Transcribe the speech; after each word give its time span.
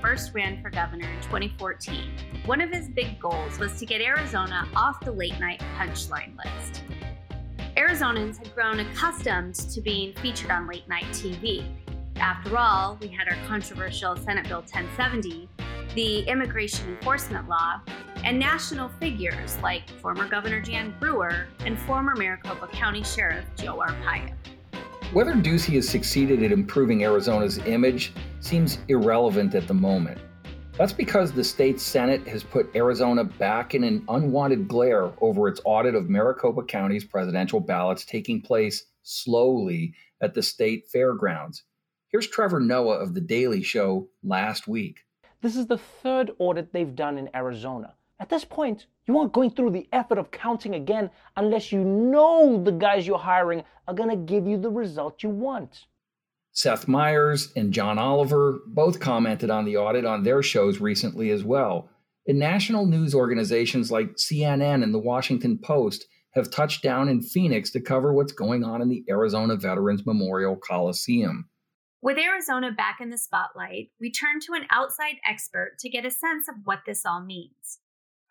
first 0.00 0.34
ran 0.34 0.60
for 0.62 0.70
governor 0.70 1.08
in 1.08 1.20
2014, 1.22 2.12
one 2.46 2.60
of 2.60 2.70
his 2.70 2.88
big 2.88 3.20
goals 3.20 3.58
was 3.58 3.78
to 3.78 3.86
get 3.86 4.00
Arizona 4.00 4.66
off 4.74 5.00
the 5.00 5.12
late 5.12 5.38
night 5.38 5.62
punchline 5.76 6.36
list. 6.36 6.82
Arizonans 7.76 8.38
had 8.38 8.54
grown 8.54 8.80
accustomed 8.80 9.54
to 9.54 9.80
being 9.80 10.12
featured 10.14 10.50
on 10.50 10.66
late 10.66 10.88
night 10.88 11.04
TV. 11.12 11.64
After 12.16 12.56
all, 12.58 12.98
we 13.00 13.08
had 13.08 13.28
our 13.28 13.36
controversial 13.46 14.16
Senate 14.16 14.48
Bill 14.48 14.60
1070, 14.60 15.48
the 15.94 16.20
immigration 16.22 16.88
enforcement 16.88 17.48
law, 17.48 17.80
and 18.24 18.38
national 18.38 18.88
figures 19.00 19.56
like 19.62 19.88
former 20.00 20.28
Governor 20.28 20.60
Jan 20.60 20.94
Brewer 21.00 21.46
and 21.64 21.78
former 21.78 22.14
Maricopa 22.16 22.68
County 22.68 23.02
Sheriff 23.02 23.44
Joe 23.56 23.82
Arpaio. 23.86 24.34
Whether 25.12 25.32
Ducey 25.32 25.74
has 25.74 25.88
succeeded 25.88 26.42
at 26.42 26.52
improving 26.52 27.04
Arizona's 27.04 27.58
image 27.58 28.12
seems 28.40 28.78
irrelevant 28.88 29.54
at 29.54 29.68
the 29.68 29.74
moment. 29.74 30.18
That's 30.76 30.92
because 30.92 31.30
the 31.30 31.44
state 31.44 31.78
Senate 31.78 32.26
has 32.26 32.42
put 32.42 32.74
Arizona 32.74 33.22
back 33.22 33.74
in 33.74 33.84
an 33.84 34.04
unwanted 34.08 34.66
glare 34.66 35.12
over 35.20 35.46
its 35.46 35.60
audit 35.64 35.94
of 35.94 36.08
Maricopa 36.08 36.62
County's 36.62 37.04
presidential 37.04 37.60
ballots 37.60 38.04
taking 38.04 38.40
place 38.40 38.86
slowly 39.02 39.94
at 40.22 40.32
the 40.32 40.42
state 40.42 40.88
fairgrounds. 40.90 41.64
Here's 42.08 42.26
Trevor 42.26 42.60
Noah 42.60 42.96
of 42.96 43.14
The 43.14 43.20
Daily 43.20 43.62
Show 43.62 44.08
last 44.22 44.66
week. 44.66 45.00
This 45.42 45.54
is 45.54 45.66
the 45.66 45.78
third 45.78 46.32
audit 46.38 46.72
they've 46.72 46.96
done 46.96 47.18
in 47.18 47.28
Arizona. 47.34 47.94
At 48.18 48.28
this 48.28 48.44
point, 48.44 48.86
you 49.06 49.18
aren't 49.18 49.32
going 49.32 49.50
through 49.50 49.70
the 49.70 49.88
effort 49.92 50.18
of 50.18 50.30
counting 50.30 50.74
again 50.74 51.10
unless 51.36 51.72
you 51.72 51.84
know 51.84 52.62
the 52.62 52.72
guys 52.72 53.06
you're 53.06 53.18
hiring 53.18 53.64
are 53.86 53.94
going 53.94 54.10
to 54.10 54.16
give 54.16 54.46
you 54.46 54.58
the 54.58 54.70
result 54.70 55.22
you 55.22 55.30
want. 55.30 55.86
Seth 56.52 56.88
Meyers 56.88 57.52
and 57.54 57.72
John 57.72 57.98
Oliver 57.98 58.60
both 58.66 59.00
commented 59.00 59.50
on 59.50 59.64
the 59.64 59.76
audit 59.76 60.04
on 60.04 60.22
their 60.22 60.42
shows 60.42 60.80
recently 60.80 61.30
as 61.30 61.44
well. 61.44 61.88
And 62.26 62.38
national 62.38 62.86
news 62.86 63.14
organizations 63.14 63.90
like 63.90 64.16
CNN 64.16 64.82
and 64.82 64.92
the 64.92 64.98
Washington 64.98 65.58
Post 65.58 66.06
have 66.34 66.50
touched 66.50 66.82
down 66.82 67.08
in 67.08 67.22
Phoenix 67.22 67.70
to 67.70 67.80
cover 67.80 68.12
what's 68.12 68.32
going 68.32 68.64
on 68.64 68.82
in 68.82 68.88
the 68.88 69.04
Arizona 69.08 69.56
Veterans 69.56 70.06
Memorial 70.06 70.56
Coliseum. 70.56 71.48
With 72.02 72.18
Arizona 72.18 72.72
back 72.72 72.98
in 73.00 73.10
the 73.10 73.18
spotlight, 73.18 73.90
we 74.00 74.10
turn 74.10 74.40
to 74.40 74.54
an 74.54 74.66
outside 74.70 75.16
expert 75.28 75.72
to 75.80 75.90
get 75.90 76.06
a 76.06 76.10
sense 76.10 76.48
of 76.48 76.54
what 76.64 76.80
this 76.86 77.04
all 77.04 77.22
means. 77.22 77.80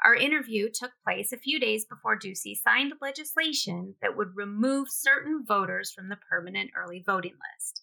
Our 0.04 0.16
interview 0.16 0.70
took 0.74 0.92
place 1.04 1.34
a 1.34 1.38
few 1.38 1.60
days 1.60 1.86
before 1.86 2.18
Ducey 2.18 2.56
signed 2.56 2.94
legislation 3.02 3.96
that 4.02 4.16
would 4.16 4.30
remove 4.36 4.88
certain 4.90 5.44
voters 5.46 5.92
from 5.92 6.08
the 6.10 6.18
permanent 6.30 6.72
early 6.76 7.04
voting 7.06 7.34
list. 7.34 7.79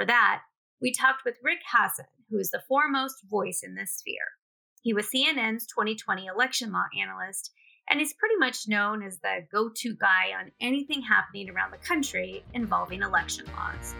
For 0.00 0.06
that, 0.06 0.40
we 0.80 0.94
talked 0.94 1.26
with 1.26 1.34
Rick 1.42 1.58
Hasen, 1.74 2.06
who 2.30 2.38
is 2.38 2.50
the 2.50 2.62
foremost 2.66 3.16
voice 3.28 3.60
in 3.62 3.74
this 3.74 3.98
sphere. 3.98 4.32
He 4.80 4.94
was 4.94 5.10
CNN's 5.14 5.66
2020 5.66 6.24
election 6.24 6.72
law 6.72 6.86
analyst 6.98 7.50
and 7.90 8.00
is 8.00 8.14
pretty 8.14 8.36
much 8.36 8.66
known 8.66 9.02
as 9.02 9.18
the 9.18 9.46
go 9.52 9.68
to 9.76 9.94
guy 9.96 10.30
on 10.40 10.52
anything 10.58 11.02
happening 11.02 11.50
around 11.50 11.72
the 11.72 11.86
country 11.86 12.42
involving 12.54 13.02
election 13.02 13.44
laws. 13.54 13.94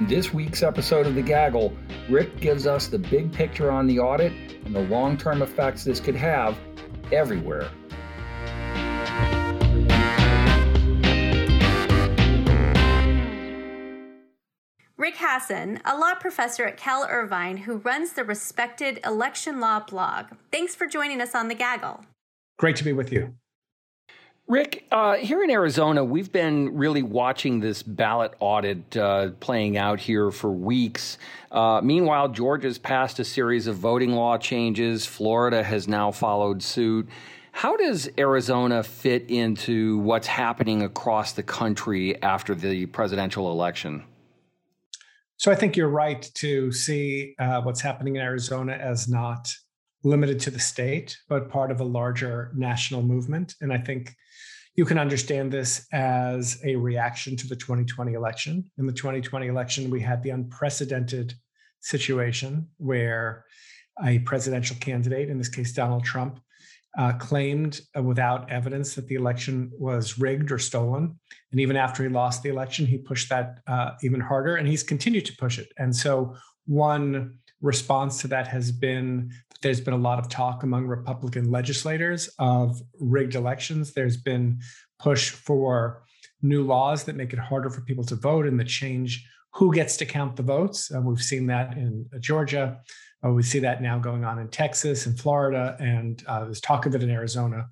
In 0.00 0.08
this 0.08 0.34
week's 0.34 0.64
episode 0.64 1.06
of 1.06 1.14
The 1.14 1.22
Gaggle, 1.22 1.76
Rick 2.08 2.40
gives 2.40 2.66
us 2.66 2.88
the 2.88 2.98
big 2.98 3.32
picture 3.32 3.70
on 3.70 3.86
the 3.86 4.00
audit 4.00 4.32
and 4.64 4.74
the 4.74 4.82
long 4.88 5.16
term 5.16 5.42
effects 5.42 5.84
this 5.84 6.00
could 6.00 6.16
have 6.16 6.58
everywhere. 7.12 7.70
Rick 15.30 15.42
Hasen, 15.42 15.80
a 15.84 15.96
law 15.96 16.14
professor 16.14 16.64
at 16.64 16.76
Cal 16.76 17.06
Irvine 17.08 17.58
who 17.58 17.76
runs 17.78 18.12
the 18.12 18.24
respected 18.24 19.00
election 19.04 19.60
law 19.60 19.80
blog. 19.80 20.26
Thanks 20.50 20.74
for 20.74 20.86
joining 20.86 21.20
us 21.20 21.34
on 21.34 21.48
The 21.48 21.54
Gaggle. 21.54 22.04
Great 22.58 22.76
to 22.76 22.84
be 22.84 22.92
with 22.92 23.12
you. 23.12 23.34
Rick, 24.48 24.84
uh, 24.90 25.14
here 25.14 25.44
in 25.44 25.50
Arizona, 25.50 26.04
we've 26.04 26.32
been 26.32 26.76
really 26.76 27.04
watching 27.04 27.60
this 27.60 27.84
ballot 27.84 28.34
audit 28.40 28.96
uh, 28.96 29.30
playing 29.38 29.76
out 29.76 30.00
here 30.00 30.32
for 30.32 30.50
weeks. 30.50 31.18
Uh, 31.52 31.80
meanwhile, 31.82 32.28
Georgia's 32.28 32.78
passed 32.78 33.20
a 33.20 33.24
series 33.24 33.68
of 33.68 33.76
voting 33.76 34.12
law 34.12 34.36
changes. 34.36 35.06
Florida 35.06 35.62
has 35.62 35.86
now 35.86 36.10
followed 36.10 36.60
suit. 36.60 37.08
How 37.52 37.76
does 37.76 38.08
Arizona 38.18 38.82
fit 38.82 39.30
into 39.30 39.98
what's 39.98 40.26
happening 40.26 40.82
across 40.82 41.32
the 41.32 41.42
country 41.44 42.20
after 42.20 42.56
the 42.56 42.86
presidential 42.86 43.52
election? 43.52 44.02
So 45.40 45.50
I 45.50 45.54
think 45.54 45.74
you're 45.74 45.88
right 45.88 46.30
to 46.34 46.70
see 46.70 47.34
uh, 47.38 47.62
what's 47.62 47.80
happening 47.80 48.16
in 48.16 48.20
Arizona 48.20 48.74
as 48.74 49.08
not 49.08 49.48
limited 50.04 50.38
to 50.40 50.50
the 50.50 50.58
state, 50.58 51.16
but 51.30 51.48
part 51.48 51.70
of 51.70 51.80
a 51.80 51.84
larger 51.84 52.52
national 52.54 53.00
movement. 53.00 53.54
And 53.62 53.72
I 53.72 53.78
think 53.78 54.14
you 54.76 54.84
can 54.84 54.98
understand 54.98 55.50
this 55.50 55.86
as 55.94 56.60
a 56.62 56.76
reaction 56.76 57.36
to 57.38 57.48
the 57.48 57.56
2020 57.56 58.12
election. 58.12 58.70
In 58.76 58.86
the 58.86 58.92
2020 58.92 59.46
election, 59.46 59.88
we 59.88 60.02
had 60.02 60.22
the 60.22 60.28
unprecedented 60.28 61.32
situation 61.80 62.68
where 62.76 63.46
a 64.04 64.18
presidential 64.18 64.76
candidate, 64.78 65.30
in 65.30 65.38
this 65.38 65.48
case 65.48 65.72
Donald 65.72 66.04
Trump, 66.04 66.38
uh, 66.98 67.12
claimed 67.14 67.80
uh, 67.96 68.02
without 68.02 68.50
evidence 68.50 68.94
that 68.94 69.06
the 69.06 69.14
election 69.14 69.70
was 69.78 70.18
rigged 70.18 70.50
or 70.50 70.58
stolen. 70.58 71.18
And 71.52 71.60
even 71.60 71.76
after 71.76 72.02
he 72.02 72.08
lost 72.08 72.42
the 72.42 72.48
election, 72.48 72.86
he 72.86 72.98
pushed 72.98 73.28
that 73.30 73.58
uh, 73.66 73.92
even 74.02 74.20
harder, 74.20 74.56
and 74.56 74.66
he's 74.66 74.82
continued 74.82 75.26
to 75.26 75.36
push 75.36 75.58
it. 75.58 75.72
And 75.78 75.94
so, 75.94 76.34
one 76.66 77.38
response 77.60 78.20
to 78.22 78.28
that 78.28 78.46
has 78.48 78.72
been 78.72 79.30
there's 79.62 79.80
been 79.80 79.94
a 79.94 79.98
lot 79.98 80.18
of 80.18 80.28
talk 80.28 80.62
among 80.62 80.86
Republican 80.86 81.50
legislators 81.50 82.30
of 82.38 82.80
rigged 82.98 83.34
elections. 83.34 83.92
There's 83.92 84.16
been 84.16 84.60
push 84.98 85.30
for 85.30 86.02
new 86.42 86.62
laws 86.62 87.04
that 87.04 87.16
make 87.16 87.32
it 87.32 87.38
harder 87.38 87.68
for 87.68 87.82
people 87.82 88.04
to 88.04 88.14
vote 88.14 88.46
and 88.46 88.58
that 88.58 88.68
change 88.68 89.26
who 89.54 89.74
gets 89.74 89.96
to 89.98 90.06
count 90.06 90.36
the 90.36 90.42
votes. 90.42 90.90
Uh, 90.94 91.00
we've 91.00 91.20
seen 91.20 91.46
that 91.46 91.76
in 91.76 92.06
uh, 92.14 92.18
Georgia. 92.18 92.80
Uh, 93.24 93.30
we 93.30 93.42
see 93.42 93.58
that 93.58 93.82
now 93.82 93.98
going 93.98 94.24
on 94.24 94.38
in 94.38 94.48
Texas 94.48 95.06
and 95.06 95.18
Florida, 95.18 95.76
and 95.78 96.22
uh, 96.26 96.44
there's 96.44 96.60
talk 96.60 96.86
of 96.86 96.94
it 96.94 97.02
in 97.02 97.10
Arizona. 97.10 97.68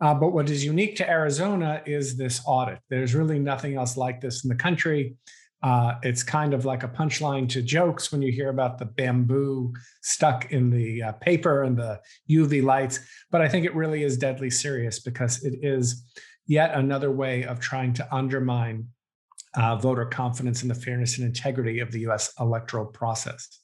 Uh, 0.00 0.14
but 0.14 0.32
what 0.32 0.50
is 0.50 0.64
unique 0.64 0.96
to 0.96 1.08
Arizona 1.08 1.82
is 1.86 2.16
this 2.16 2.40
audit. 2.46 2.78
There's 2.88 3.14
really 3.14 3.38
nothing 3.38 3.76
else 3.76 3.96
like 3.96 4.20
this 4.20 4.44
in 4.44 4.48
the 4.48 4.56
country. 4.56 5.16
Uh, 5.62 5.94
it's 6.02 6.24
kind 6.24 6.54
of 6.54 6.64
like 6.64 6.82
a 6.82 6.88
punchline 6.88 7.48
to 7.48 7.62
jokes 7.62 8.10
when 8.10 8.20
you 8.20 8.32
hear 8.32 8.48
about 8.48 8.78
the 8.78 8.84
bamboo 8.84 9.72
stuck 10.02 10.50
in 10.50 10.70
the 10.70 11.02
uh, 11.02 11.12
paper 11.12 11.62
and 11.62 11.76
the 11.76 12.00
UV 12.28 12.64
lights. 12.64 12.98
But 13.30 13.42
I 13.42 13.48
think 13.48 13.64
it 13.64 13.74
really 13.74 14.02
is 14.02 14.16
deadly 14.16 14.50
serious 14.50 14.98
because 14.98 15.44
it 15.44 15.60
is 15.62 16.04
yet 16.46 16.74
another 16.74 17.12
way 17.12 17.44
of 17.44 17.60
trying 17.60 17.92
to 17.94 18.14
undermine 18.14 18.88
uh, 19.54 19.76
voter 19.76 20.06
confidence 20.06 20.62
in 20.62 20.68
the 20.68 20.74
fairness 20.74 21.18
and 21.18 21.26
integrity 21.26 21.78
of 21.78 21.92
the 21.92 22.00
US 22.08 22.32
electoral 22.40 22.86
process. 22.86 23.61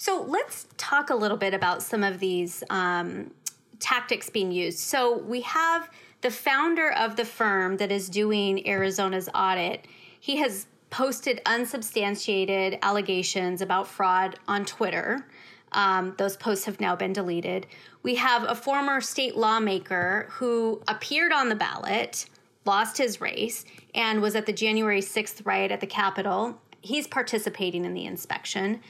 So 0.00 0.24
let's 0.26 0.66
talk 0.78 1.10
a 1.10 1.14
little 1.14 1.36
bit 1.36 1.52
about 1.52 1.82
some 1.82 2.02
of 2.02 2.20
these 2.20 2.64
um, 2.70 3.32
tactics 3.80 4.30
being 4.30 4.50
used. 4.50 4.78
So 4.78 5.18
we 5.18 5.42
have 5.42 5.90
the 6.22 6.30
founder 6.30 6.90
of 6.92 7.16
the 7.16 7.26
firm 7.26 7.76
that 7.76 7.92
is 7.92 8.08
doing 8.08 8.66
Arizona's 8.66 9.28
audit. 9.34 9.86
He 10.18 10.36
has 10.38 10.64
posted 10.88 11.42
unsubstantiated 11.44 12.78
allegations 12.80 13.60
about 13.60 13.86
fraud 13.86 14.38
on 14.48 14.64
Twitter. 14.64 15.26
Um, 15.72 16.14
those 16.16 16.34
posts 16.34 16.64
have 16.64 16.80
now 16.80 16.96
been 16.96 17.12
deleted. 17.12 17.66
We 18.02 18.14
have 18.14 18.44
a 18.44 18.54
former 18.54 19.02
state 19.02 19.36
lawmaker 19.36 20.28
who 20.30 20.80
appeared 20.88 21.30
on 21.30 21.50
the 21.50 21.54
ballot, 21.54 22.24
lost 22.64 22.96
his 22.96 23.20
race, 23.20 23.66
and 23.94 24.22
was 24.22 24.34
at 24.34 24.46
the 24.46 24.54
January 24.54 25.02
6th 25.02 25.44
riot 25.44 25.70
at 25.70 25.80
the 25.80 25.86
Capitol. 25.86 26.58
He's 26.80 27.06
participating 27.06 27.84
in 27.84 27.92
the 27.92 28.06
inspection. 28.06 28.80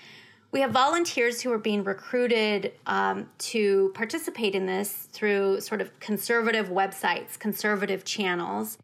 We 0.52 0.60
have 0.62 0.72
volunteers 0.72 1.40
who 1.40 1.52
are 1.52 1.58
being 1.58 1.84
recruited 1.84 2.72
um, 2.86 3.28
to 3.38 3.92
participate 3.94 4.54
in 4.54 4.66
this 4.66 5.08
through 5.12 5.60
sort 5.60 5.80
of 5.80 5.98
conservative 6.00 6.68
websites, 6.68 7.38
conservative 7.38 8.04
channels. 8.04 8.76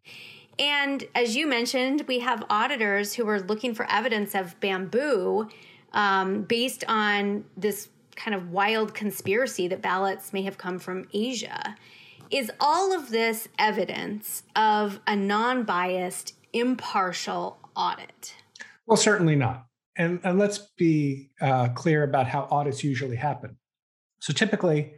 And 0.57 1.03
as 1.13 1.35
you 1.35 1.45
mentioned, 1.45 2.05
we 2.07 2.19
have 2.19 2.45
auditors 2.49 3.13
who 3.13 3.27
are 3.27 3.41
looking 3.41 3.75
for 3.75 3.85
evidence 3.91 4.33
of 4.33 4.57
bamboo 4.61 5.49
um, 5.91 6.43
based 6.43 6.85
on 6.87 7.43
this 7.57 7.89
kind 8.15 8.33
of 8.33 8.51
wild 8.51 8.93
conspiracy 8.93 9.67
that 9.67 9.81
ballots 9.81 10.33
may 10.33 10.43
have 10.43 10.57
come 10.57 10.79
from 10.79 11.07
Asia. 11.13 11.75
Is 12.31 12.51
all 12.59 12.93
of 12.93 13.09
this 13.09 13.47
evidence 13.59 14.43
of 14.55 14.99
a 15.05 15.15
non 15.15 15.63
biased, 15.63 16.33
impartial 16.53 17.57
audit? 17.75 18.35
Well, 18.85 18.97
certainly 18.97 19.35
not. 19.35 19.66
And, 19.97 20.19
and 20.23 20.37
let's 20.37 20.59
be 20.77 21.31
uh, 21.41 21.69
clear 21.69 22.03
about 22.03 22.27
how 22.27 22.47
audits 22.51 22.83
usually 22.83 23.15
happen. 23.15 23.57
So 24.19 24.33
typically, 24.33 24.93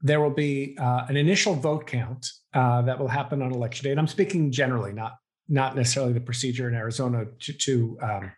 there 0.00 0.20
will 0.20 0.30
be 0.30 0.76
uh, 0.78 1.06
an 1.08 1.16
initial 1.16 1.54
vote 1.54 1.86
count 1.86 2.26
uh, 2.52 2.82
that 2.82 2.98
will 2.98 3.08
happen 3.08 3.42
on 3.42 3.52
election 3.52 3.84
day. 3.84 3.90
And 3.90 4.00
I'm 4.00 4.06
speaking 4.06 4.52
generally, 4.52 4.92
not 4.92 5.14
not 5.48 5.76
necessarily 5.76 6.14
the 6.14 6.20
procedure 6.20 6.68
in 6.68 6.74
Arizona 6.74 7.26
to 7.40 7.52
to, 7.52 7.98
um, 8.02 8.32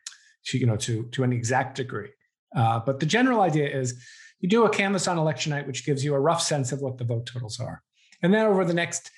to 0.46 0.58
you 0.58 0.66
know 0.66 0.76
to 0.76 1.04
to 1.12 1.22
an 1.22 1.32
exact 1.32 1.76
degree. 1.76 2.10
Uh, 2.54 2.80
but 2.84 3.00
the 3.00 3.06
general 3.06 3.40
idea 3.40 3.68
is 3.68 4.00
you 4.40 4.48
do 4.48 4.64
a 4.64 4.70
canvass 4.70 5.08
on 5.08 5.18
election 5.18 5.50
night, 5.50 5.66
which 5.66 5.84
gives 5.84 6.04
you 6.04 6.14
a 6.14 6.20
rough 6.20 6.42
sense 6.42 6.72
of 6.72 6.80
what 6.80 6.98
the 6.98 7.04
vote 7.04 7.26
totals 7.26 7.58
are. 7.58 7.82
And 8.22 8.32
then 8.32 8.46
over 8.46 8.64
the 8.64 8.74
next 8.74 9.10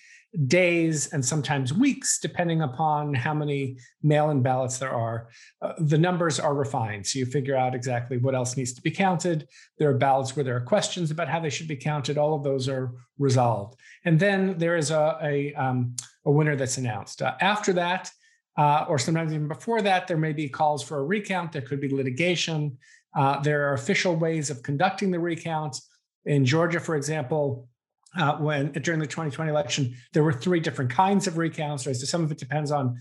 days 0.46 1.12
and 1.12 1.24
sometimes 1.24 1.72
weeks, 1.72 2.18
depending 2.18 2.60
upon 2.60 3.14
how 3.14 3.32
many 3.32 3.78
mail 4.02 4.30
in 4.30 4.42
ballots 4.42 4.78
there 4.78 4.92
are, 4.92 5.28
uh, 5.62 5.72
the 5.78 5.96
numbers 5.96 6.38
are 6.38 6.54
refined. 6.54 7.06
So 7.06 7.18
you 7.18 7.26
figure 7.26 7.56
out 7.56 7.74
exactly 7.74 8.18
what 8.18 8.34
else 8.34 8.56
needs 8.56 8.72
to 8.74 8.82
be 8.82 8.90
counted. 8.90 9.48
There 9.78 9.90
are 9.90 9.94
ballots 9.94 10.36
where 10.36 10.44
there 10.44 10.56
are 10.56 10.60
questions 10.60 11.10
about 11.10 11.28
how 11.28 11.40
they 11.40 11.50
should 11.50 11.68
be 11.68 11.76
counted. 11.76 12.18
All 12.18 12.34
of 12.34 12.44
those 12.44 12.68
are 12.68 12.92
resolved. 13.18 13.78
And 14.04 14.20
then 14.20 14.58
there 14.58 14.76
is 14.76 14.90
a, 14.90 15.18
a, 15.22 15.54
um, 15.54 15.96
a 16.26 16.30
winner 16.30 16.56
that's 16.56 16.76
announced. 16.76 17.22
Uh, 17.22 17.34
after 17.40 17.72
that, 17.74 18.10
uh, 18.58 18.84
or 18.88 18.98
sometimes 18.98 19.32
even 19.32 19.48
before 19.48 19.80
that, 19.82 20.08
there 20.08 20.16
may 20.18 20.32
be 20.32 20.48
calls 20.48 20.82
for 20.82 20.98
a 20.98 21.04
recount. 21.04 21.52
There 21.52 21.62
could 21.62 21.80
be 21.80 21.88
litigation. 21.88 22.76
Uh, 23.16 23.40
there 23.40 23.68
are 23.68 23.74
official 23.74 24.14
ways 24.14 24.50
of 24.50 24.62
conducting 24.62 25.10
the 25.10 25.20
recount. 25.20 25.80
In 26.26 26.44
Georgia, 26.44 26.80
for 26.80 26.96
example, 26.96 27.68
uh, 28.18 28.36
when 28.38 28.72
during 28.72 29.00
the 29.00 29.06
2020 29.06 29.50
election, 29.50 29.94
there 30.12 30.22
were 30.22 30.32
three 30.32 30.60
different 30.60 30.90
kinds 30.90 31.26
of 31.26 31.38
recounts. 31.38 31.86
Right, 31.86 31.96
so 31.96 32.04
some 32.04 32.22
of 32.22 32.30
it 32.30 32.38
depends 32.38 32.70
on 32.70 32.98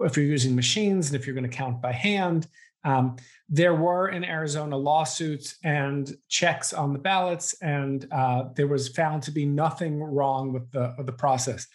if 0.00 0.16
you're 0.16 0.26
using 0.26 0.54
machines 0.56 1.08
and 1.08 1.16
if 1.16 1.26
you're 1.26 1.34
going 1.34 1.48
to 1.48 1.56
count 1.56 1.80
by 1.80 1.92
hand. 1.92 2.46
Um, 2.84 3.16
there 3.48 3.74
were 3.74 4.08
in 4.08 4.24
Arizona 4.24 4.76
lawsuits 4.76 5.56
and 5.64 6.14
checks 6.28 6.72
on 6.72 6.92
the 6.92 6.98
ballots, 6.98 7.54
and 7.62 8.06
uh, 8.12 8.44
there 8.56 8.66
was 8.66 8.88
found 8.88 9.22
to 9.24 9.30
be 9.30 9.46
nothing 9.46 10.02
wrong 10.02 10.52
with 10.52 10.70
the, 10.70 10.94
the 10.98 11.12
process. 11.12 11.66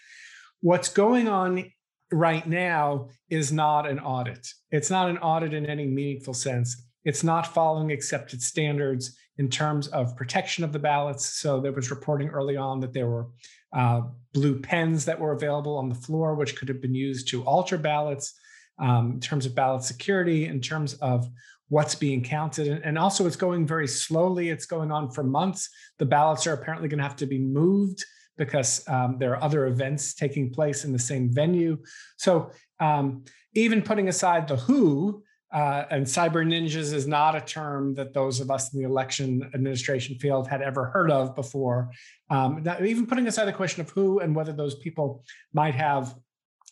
What's 0.62 0.89
going 0.89 1.27
on 1.27 1.71
right 2.12 2.47
now 2.47 3.09
is 3.30 3.51
not 3.51 3.88
an 3.88 4.00
audit. 4.00 4.47
It's 4.71 4.89
not 4.89 5.09
an 5.09 5.18
audit 5.19 5.53
in 5.53 5.65
any 5.65 5.85
meaningful 5.85 6.33
sense. 6.33 6.85
It's 7.06 7.24
not 7.24 7.53
following 7.53 7.92
accepted 7.92 8.42
standards 8.42 9.18
in 9.39 9.50
terms 9.50 9.88
of 9.88 10.18
protection 10.18 10.65
of 10.65 10.74
the 10.74 10.80
ballots. 10.80 11.25
So 11.25 11.62
there 11.62 11.71
was 11.71 11.89
reporting 11.89 12.27
early 12.27 12.57
on 12.57 12.81
that 12.81 12.94
there 12.94 13.07
were 13.07 13.27
uh, 13.74 14.01
blue 14.33 14.59
pens 14.59 15.06
that 15.06 15.19
were 15.19 15.31
available 15.31 15.77
on 15.77 15.88
the 15.88 15.95
floor, 15.95 16.36
which 16.36 16.57
could 16.57 16.68
have 16.68 16.81
been 16.81 16.94
used 16.94 17.30
to 17.30 17.44
alter 17.44 17.77
ballots 17.77 18.38
um, 18.80 19.13
in 19.13 19.19
terms 19.21 19.45
of 19.45 19.56
ballot 19.56 19.83
security, 19.83 20.45
in 20.45 20.59
terms 20.59 20.94
of 20.95 21.25
what's 21.69 21.95
being 21.95 22.21
counted. 22.21 22.81
And 22.83 22.97
also, 22.97 23.25
it's 23.25 23.38
going 23.38 23.65
very 23.65 23.88
slowly. 23.88 24.50
It's 24.50 24.65
going 24.65 24.91
on 24.91 25.09
for 25.09 25.24
months. 25.24 25.69
The 26.00 26.06
ballots 26.06 26.45
are 26.45 26.53
apparently 26.53 26.89
going 26.89 26.97
to 26.97 27.03
have 27.03 27.15
to 27.18 27.25
be 27.25 27.39
moved 27.39 28.03
because 28.38 28.88
um, 28.89 29.18
there 29.19 29.33
are 29.33 29.44
other 29.44 29.68
events 29.68 30.13
taking 30.13 30.51
place 30.51 30.83
in 30.83 30.92
the 30.92 31.00
same 31.00 31.31
venue. 31.31 31.77
So, 32.18 32.51
um, 32.81 33.24
even 33.53 33.81
putting 33.81 34.09
aside 34.09 34.47
the 34.47 34.56
who, 34.57 35.24
uh, 35.51 35.86
and 35.90 36.06
cyber 36.06 36.46
ninjas 36.46 36.94
is 36.94 37.07
not 37.07 37.36
a 37.36 37.42
term 37.42 37.96
that 37.96 38.13
those 38.13 38.40
of 38.40 38.51
us 38.51 38.74
in 38.74 38.80
the 38.80 38.86
election 38.86 39.50
administration 39.54 40.16
field 40.18 40.48
had 40.48 40.62
ever 40.62 40.86
heard 40.86 41.10
of 41.10 41.36
before. 41.36 41.92
Um, 42.30 42.63
even 42.84 43.07
putting 43.07 43.28
aside 43.28 43.46
the 43.46 43.54
question 43.54 43.81
of 43.81 43.90
who 43.90 44.19
and 44.19 44.36
whether 44.36 44.54
those 44.54 44.75
people 44.75 45.24
might 45.54 45.74
have 45.74 46.16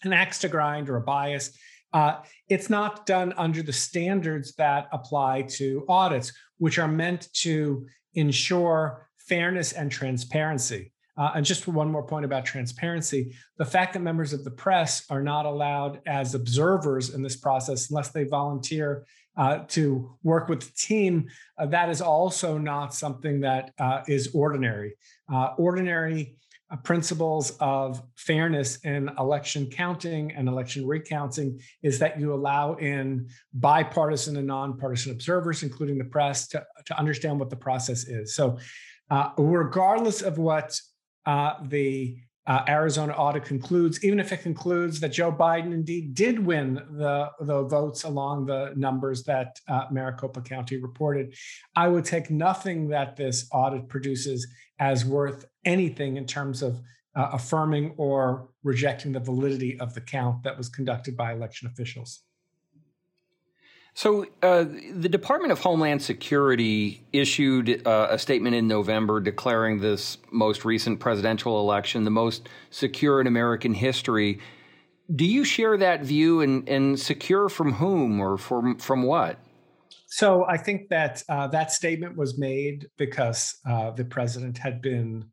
an 0.04 0.14
axe 0.14 0.40
to 0.40 0.48
grind 0.48 0.90
or 0.90 0.98
a 0.98 1.02
bias, 1.02 1.58
uh, 1.94 2.18
it's 2.50 2.70
not 2.70 3.08
done 3.08 3.34
under 3.38 3.64
the 3.64 3.74
standards 3.74 4.54
that 4.56 4.88
apply 4.92 5.44
to 5.44 5.84
audits, 5.90 6.32
which 6.60 6.78
are 6.78 6.88
meant 6.88 7.30
to 7.34 7.88
ensure 8.14 9.10
fairness 9.18 9.74
and 9.74 9.92
transparency. 9.92 10.92
Uh, 11.18 11.32
and 11.36 11.46
just 11.46 11.68
one 11.68 11.90
more 11.90 12.04
point 12.04 12.24
about 12.24 12.46
transparency 12.46 13.34
the 13.58 13.66
fact 13.66 13.94
that 13.94 14.02
members 14.02 14.34
of 14.34 14.44
the 14.44 14.52
press 14.52 15.04
are 15.10 15.22
not 15.22 15.46
allowed 15.46 16.00
as 16.06 16.36
observers 16.36 17.14
in 17.14 17.24
this 17.24 17.36
process 17.36 17.90
unless 17.90 18.10
they 18.10 18.24
volunteer 18.24 19.06
uh, 19.38 19.60
to 19.68 20.18
work 20.24 20.50
with 20.50 20.62
the 20.62 20.72
team, 20.72 21.28
uh, 21.58 21.66
that 21.66 21.90
is 21.90 22.02
also 22.02 22.58
not 22.58 22.94
something 22.94 23.40
that 23.42 23.72
uh, 23.80 24.02
is 24.08 24.30
ordinary. 24.34 24.96
Uh, 25.32 25.54
ordinary 25.58 26.36
uh, 26.72 26.76
principles 26.78 27.52
of 27.60 28.02
fairness 28.16 28.78
in 28.78 29.10
election 29.20 29.70
counting 29.70 30.32
and 30.34 30.48
election 30.48 30.86
recounting 30.86 31.60
is 31.84 32.00
that 32.00 32.20
you 32.20 32.34
allow 32.34 32.74
in 32.76 33.28
bipartisan 33.54 34.36
and 34.38 34.48
nonpartisan 34.48 35.12
observers, 35.12 35.64
including 35.64 35.98
the 35.98 36.06
press, 36.06 36.48
to, 36.48 36.66
to 36.86 36.98
understand 36.98 37.40
what 37.40 37.50
the 37.50 37.56
process 37.56 38.06
is. 38.06 38.36
So, 38.36 38.58
regardless 39.38 40.22
of 40.22 40.38
what 40.38 40.78
uh, 41.28 41.56
the 41.68 42.18
uh, 42.48 42.64
Arizona 42.70 43.12
audit 43.12 43.44
concludes, 43.44 44.04
even 44.06 44.20
if 44.20 44.32
it 44.32 44.42
concludes 44.42 45.02
that 45.02 45.10
Joe 45.10 45.32
Biden 45.32 45.74
indeed 45.74 46.16
did 46.16 46.40
win 46.40 46.76
the, 46.76 47.30
the 47.42 47.64
votes 47.64 48.06
along 48.06 48.46
the 48.46 48.72
numbers 48.78 49.24
that 49.24 49.60
uh, 49.68 49.88
Maricopa 49.92 50.42
County 50.42 50.78
reported, 50.78 51.36
I 51.76 51.90
would 51.90 52.06
take 52.06 52.32
nothing 52.32 52.88
that 52.88 53.18
this 53.18 53.50
audit 53.52 53.90
produces 53.90 54.48
as 54.80 55.04
worth 55.04 55.46
anything 55.66 56.16
in 56.16 56.26
terms 56.26 56.62
of 56.62 56.80
uh, 57.16 57.32
affirming 57.34 57.94
or 57.98 58.48
rejecting 58.64 59.12
the 59.12 59.20
validity 59.20 59.78
of 59.82 59.94
the 59.94 60.02
count 60.02 60.44
that 60.44 60.58
was 60.58 60.70
conducted 60.70 61.18
by 61.18 61.34
election 61.34 61.68
officials. 61.68 62.22
So, 63.98 64.28
uh, 64.44 64.66
the 64.94 65.10
Department 65.10 65.52
of 65.52 65.60
Homeland 65.62 66.04
Security 66.04 67.02
issued 67.12 67.82
uh, 67.88 68.10
a 68.12 68.20
statement 68.20 68.56
in 68.56 68.68
November 68.68 69.20
declaring 69.20 69.80
this 69.80 70.20
most 70.30 70.66
recent 70.66 71.00
presidential 71.00 71.60
election 71.60 72.04
the 72.04 72.12
most 72.12 72.48
secure 72.70 73.20
in 73.20 73.26
American 73.26 73.74
history. 73.74 74.40
Do 75.16 75.26
you 75.26 75.44
share 75.44 75.78
that 75.78 76.04
view, 76.04 76.42
and, 76.42 76.70
and 76.70 77.00
secure 77.00 77.50
from 77.50 77.74
whom 77.74 78.20
or 78.20 78.38
from 78.38 78.78
from 78.78 79.02
what? 79.02 79.40
So, 80.06 80.46
I 80.46 80.58
think 80.58 80.90
that 80.90 81.24
uh, 81.28 81.48
that 81.48 81.72
statement 81.72 82.18
was 82.18 82.38
made 82.38 82.86
because 83.00 83.56
uh, 83.68 83.90
the 83.90 84.06
president 84.06 84.60
had 84.60 84.80
been 84.80 85.26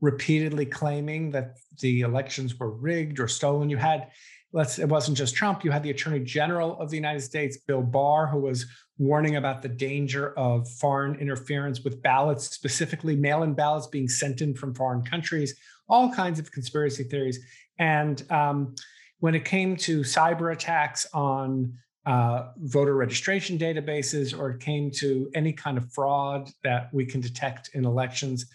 repeatedly 0.00 0.66
claiming 0.66 1.30
that 1.30 1.58
the 1.78 2.00
elections 2.00 2.58
were 2.58 2.72
rigged 2.72 3.20
or 3.20 3.28
stolen. 3.28 3.70
You 3.70 3.76
had 3.76 4.08
let's 4.52 4.78
it 4.78 4.88
wasn't 4.88 5.16
just 5.16 5.34
Trump. 5.34 5.64
You 5.64 5.70
had 5.70 5.82
the 5.82 5.90
Attorney 5.90 6.20
General 6.20 6.78
of 6.80 6.90
the 6.90 6.96
United 6.96 7.20
States, 7.20 7.56
Bill 7.56 7.82
Barr, 7.82 8.26
who 8.26 8.40
was 8.40 8.66
warning 8.98 9.36
about 9.36 9.62
the 9.62 9.68
danger 9.68 10.36
of 10.38 10.68
foreign 10.68 11.14
interference 11.16 11.82
with 11.82 12.02
ballots, 12.02 12.50
specifically 12.50 13.16
mail-in 13.16 13.54
ballots 13.54 13.86
being 13.86 14.08
sent 14.08 14.40
in 14.40 14.54
from 14.54 14.74
foreign 14.74 15.02
countries. 15.02 15.58
All 15.88 16.12
kinds 16.12 16.38
of 16.38 16.52
conspiracy 16.52 17.04
theories. 17.04 17.38
And 17.78 18.22
um, 18.30 18.74
when 19.20 19.34
it 19.34 19.44
came 19.44 19.76
to 19.76 20.00
cyber 20.00 20.52
attacks 20.52 21.06
on 21.14 21.72
uh, 22.06 22.48
voter 22.58 22.94
registration 22.94 23.58
databases, 23.58 24.38
or 24.38 24.50
it 24.50 24.60
came 24.60 24.90
to 24.90 25.30
any 25.34 25.52
kind 25.52 25.78
of 25.78 25.90
fraud 25.92 26.50
that 26.62 26.92
we 26.92 27.04
can 27.06 27.20
detect 27.20 27.70
in 27.74 27.84
elections, 27.84 28.46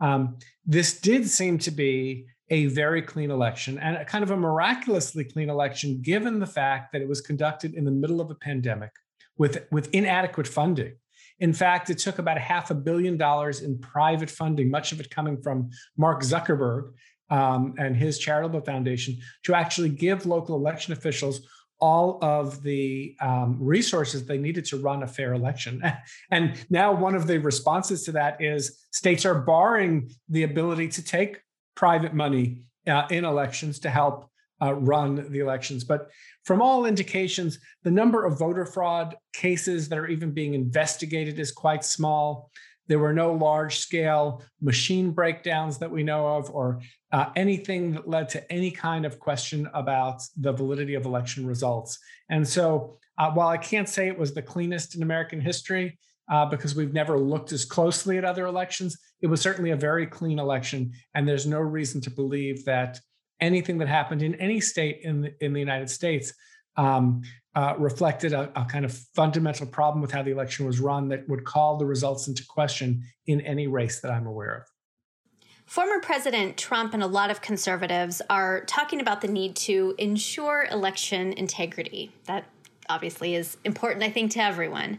um, 0.00 0.36
this 0.66 1.00
did 1.00 1.28
seem 1.28 1.58
to 1.58 1.70
be 1.70 2.26
a 2.52 2.66
very 2.66 3.00
clean 3.00 3.30
election 3.30 3.78
and 3.78 3.96
a 3.96 4.04
kind 4.04 4.22
of 4.22 4.30
a 4.30 4.36
miraculously 4.36 5.24
clean 5.24 5.48
election, 5.48 6.02
given 6.02 6.38
the 6.38 6.46
fact 6.46 6.92
that 6.92 7.00
it 7.00 7.08
was 7.08 7.22
conducted 7.22 7.74
in 7.74 7.84
the 7.86 7.90
middle 7.90 8.20
of 8.20 8.30
a 8.30 8.34
pandemic 8.34 8.90
with, 9.38 9.66
with 9.72 9.88
inadequate 9.94 10.46
funding. 10.46 10.92
In 11.40 11.54
fact, 11.54 11.88
it 11.88 11.96
took 11.96 12.18
about 12.18 12.36
half 12.36 12.70
a 12.70 12.74
billion 12.74 13.16
dollars 13.16 13.62
in 13.62 13.78
private 13.78 14.30
funding, 14.30 14.70
much 14.70 14.92
of 14.92 15.00
it 15.00 15.08
coming 15.08 15.40
from 15.40 15.70
Mark 15.96 16.20
Zuckerberg 16.22 16.92
um, 17.30 17.74
and 17.78 17.96
his 17.96 18.18
charitable 18.18 18.60
foundation, 18.60 19.16
to 19.44 19.54
actually 19.54 19.88
give 19.88 20.26
local 20.26 20.54
election 20.54 20.92
officials 20.92 21.40
all 21.80 22.18
of 22.22 22.62
the 22.62 23.16
um, 23.20 23.56
resources 23.58 24.26
they 24.26 24.36
needed 24.36 24.66
to 24.66 24.76
run 24.76 25.02
a 25.02 25.06
fair 25.06 25.32
election. 25.32 25.82
And 26.30 26.62
now, 26.68 26.92
one 26.92 27.14
of 27.14 27.26
the 27.26 27.38
responses 27.38 28.04
to 28.04 28.12
that 28.12 28.42
is 28.42 28.84
states 28.92 29.24
are 29.24 29.40
barring 29.40 30.10
the 30.28 30.42
ability 30.42 30.88
to 30.88 31.02
take 31.02 31.40
private 31.74 32.14
money 32.14 32.58
uh, 32.86 33.06
in 33.10 33.24
elections 33.24 33.78
to 33.80 33.90
help 33.90 34.28
uh, 34.62 34.74
run 34.74 35.26
the 35.30 35.40
elections. 35.40 35.84
But 35.84 36.08
from 36.44 36.62
all 36.62 36.86
indications, 36.86 37.58
the 37.82 37.90
number 37.90 38.24
of 38.24 38.38
voter 38.38 38.64
fraud 38.64 39.16
cases 39.32 39.88
that 39.88 39.98
are 39.98 40.06
even 40.06 40.30
being 40.30 40.54
investigated 40.54 41.38
is 41.38 41.50
quite 41.50 41.84
small. 41.84 42.50
There 42.88 42.98
were 42.98 43.12
no 43.12 43.32
large 43.32 43.78
scale 43.78 44.42
machine 44.60 45.10
breakdowns 45.12 45.78
that 45.78 45.90
we 45.90 46.02
know 46.02 46.36
of, 46.36 46.50
or 46.50 46.80
uh, 47.12 47.26
anything 47.36 47.92
that 47.92 48.08
led 48.08 48.28
to 48.30 48.52
any 48.52 48.70
kind 48.70 49.04
of 49.04 49.18
question 49.18 49.68
about 49.74 50.22
the 50.36 50.52
validity 50.52 50.94
of 50.94 51.06
election 51.06 51.46
results. 51.46 51.98
And 52.28 52.46
so, 52.46 52.98
uh, 53.18 53.30
while 53.30 53.48
I 53.48 53.58
can't 53.58 53.88
say 53.88 54.08
it 54.08 54.18
was 54.18 54.34
the 54.34 54.42
cleanest 54.42 54.96
in 54.96 55.02
American 55.02 55.40
history, 55.40 55.98
uh, 56.32 56.46
because 56.46 56.74
we've 56.74 56.94
never 56.94 57.18
looked 57.18 57.52
as 57.52 57.66
closely 57.66 58.16
at 58.16 58.24
other 58.24 58.46
elections. 58.46 58.96
It 59.20 59.26
was 59.26 59.42
certainly 59.42 59.70
a 59.70 59.76
very 59.76 60.06
clean 60.06 60.38
election, 60.38 60.92
and 61.14 61.28
there's 61.28 61.46
no 61.46 61.60
reason 61.60 62.00
to 62.00 62.10
believe 62.10 62.64
that 62.64 62.98
anything 63.38 63.76
that 63.78 63.88
happened 63.88 64.22
in 64.22 64.34
any 64.36 64.58
state 64.58 65.00
in 65.02 65.20
the, 65.20 65.44
in 65.44 65.52
the 65.52 65.60
United 65.60 65.90
States 65.90 66.32
um, 66.76 67.20
uh, 67.54 67.74
reflected 67.76 68.32
a, 68.32 68.50
a, 68.58 68.64
kind 68.64 68.86
of 68.86 68.94
fundamental 69.14 69.66
problem 69.66 70.00
with 70.00 70.10
how 70.10 70.22
the 70.22 70.30
election 70.30 70.64
was 70.64 70.80
run 70.80 71.08
that 71.08 71.28
would 71.28 71.44
call 71.44 71.76
the 71.76 71.84
results 71.84 72.28
into 72.28 72.42
question 72.46 73.02
in 73.26 73.42
any 73.42 73.66
race 73.66 74.00
that 74.00 74.10
I'm 74.10 74.26
aware 74.26 74.54
of. 74.54 75.42
Former 75.66 76.00
President 76.00 76.56
Trump 76.56 76.94
and 76.94 77.02
a 77.02 77.06
lot 77.06 77.30
of 77.30 77.42
conservatives 77.42 78.22
are 78.30 78.64
talking 78.64 79.02
about 79.02 79.20
the 79.20 79.28
need 79.28 79.54
to 79.56 79.94
ensure 79.98 80.66
election 80.70 81.34
integrity. 81.34 82.10
That 82.24 82.46
obviously 82.88 83.34
is 83.34 83.58
important, 83.64 84.02
I 84.02 84.10
think, 84.10 84.32
to 84.32 84.42
everyone. 84.42 84.98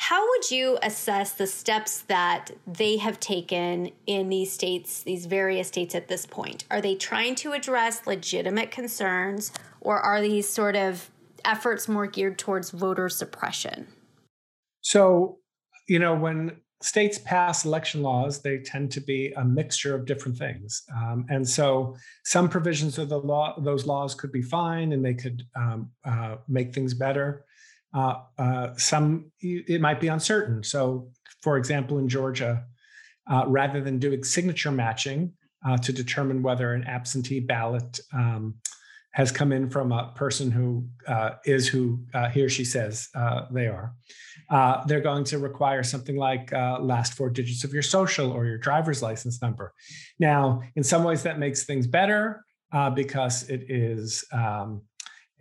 How 0.00 0.26
would 0.30 0.50
you 0.50 0.78
assess 0.82 1.32
the 1.32 1.46
steps 1.46 2.00
that 2.08 2.52
they 2.66 2.96
have 2.96 3.20
taken 3.20 3.90
in 4.06 4.30
these 4.30 4.50
states, 4.50 5.02
these 5.02 5.26
various 5.26 5.68
states 5.68 5.94
at 5.94 6.08
this 6.08 6.24
point? 6.24 6.64
Are 6.70 6.80
they 6.80 6.94
trying 6.94 7.34
to 7.34 7.52
address 7.52 8.06
legitimate 8.06 8.70
concerns 8.70 9.52
or 9.82 10.00
are 10.00 10.22
these 10.22 10.48
sort 10.48 10.74
of 10.74 11.10
efforts 11.44 11.86
more 11.86 12.06
geared 12.06 12.38
towards 12.38 12.70
voter 12.70 13.10
suppression? 13.10 13.88
So, 14.80 15.36
you 15.86 15.98
know, 15.98 16.14
when 16.14 16.56
states 16.80 17.18
pass 17.18 17.66
election 17.66 18.02
laws, 18.02 18.40
they 18.40 18.56
tend 18.60 18.92
to 18.92 19.02
be 19.02 19.34
a 19.36 19.44
mixture 19.44 19.94
of 19.94 20.06
different 20.06 20.38
things. 20.38 20.82
Um, 20.96 21.26
and 21.28 21.46
so 21.46 21.94
some 22.24 22.48
provisions 22.48 22.96
of 22.96 23.10
the 23.10 23.20
law, 23.20 23.60
those 23.60 23.84
laws 23.84 24.14
could 24.14 24.32
be 24.32 24.40
fine 24.40 24.94
and 24.94 25.04
they 25.04 25.14
could 25.14 25.42
um, 25.54 25.90
uh, 26.06 26.36
make 26.48 26.74
things 26.74 26.94
better. 26.94 27.44
Uh, 27.92 28.14
uh, 28.38 28.68
some 28.76 29.30
it 29.40 29.80
might 29.80 30.00
be 30.00 30.08
uncertain. 30.08 30.62
So, 30.62 31.08
for 31.42 31.56
example, 31.56 31.98
in 31.98 32.08
Georgia, 32.08 32.64
uh, 33.30 33.44
rather 33.46 33.80
than 33.80 33.98
doing 33.98 34.22
signature 34.22 34.70
matching 34.70 35.32
uh, 35.66 35.76
to 35.78 35.92
determine 35.92 36.42
whether 36.42 36.72
an 36.72 36.84
absentee 36.84 37.40
ballot 37.40 38.00
um, 38.12 38.54
has 39.12 39.32
come 39.32 39.50
in 39.50 39.68
from 39.68 39.90
a 39.90 40.12
person 40.14 40.52
who 40.52 40.86
uh, 41.08 41.30
is 41.44 41.66
who 41.66 42.00
he 42.32 42.42
or 42.42 42.48
she 42.48 42.64
says 42.64 43.08
they 43.50 43.66
are, 43.66 43.92
they're 44.86 45.00
going 45.00 45.24
to 45.24 45.38
require 45.38 45.82
something 45.82 46.16
like 46.16 46.52
last 46.52 47.14
four 47.14 47.28
digits 47.28 47.64
of 47.64 47.72
your 47.72 47.82
social 47.82 48.30
or 48.30 48.46
your 48.46 48.58
driver's 48.58 49.02
license 49.02 49.42
number. 49.42 49.74
Now, 50.20 50.62
in 50.76 50.84
some 50.84 51.02
ways, 51.02 51.24
that 51.24 51.40
makes 51.40 51.64
things 51.64 51.88
better 51.88 52.44
because 52.94 53.48
it 53.50 53.64
is. 53.68 54.24
Um, 54.32 54.82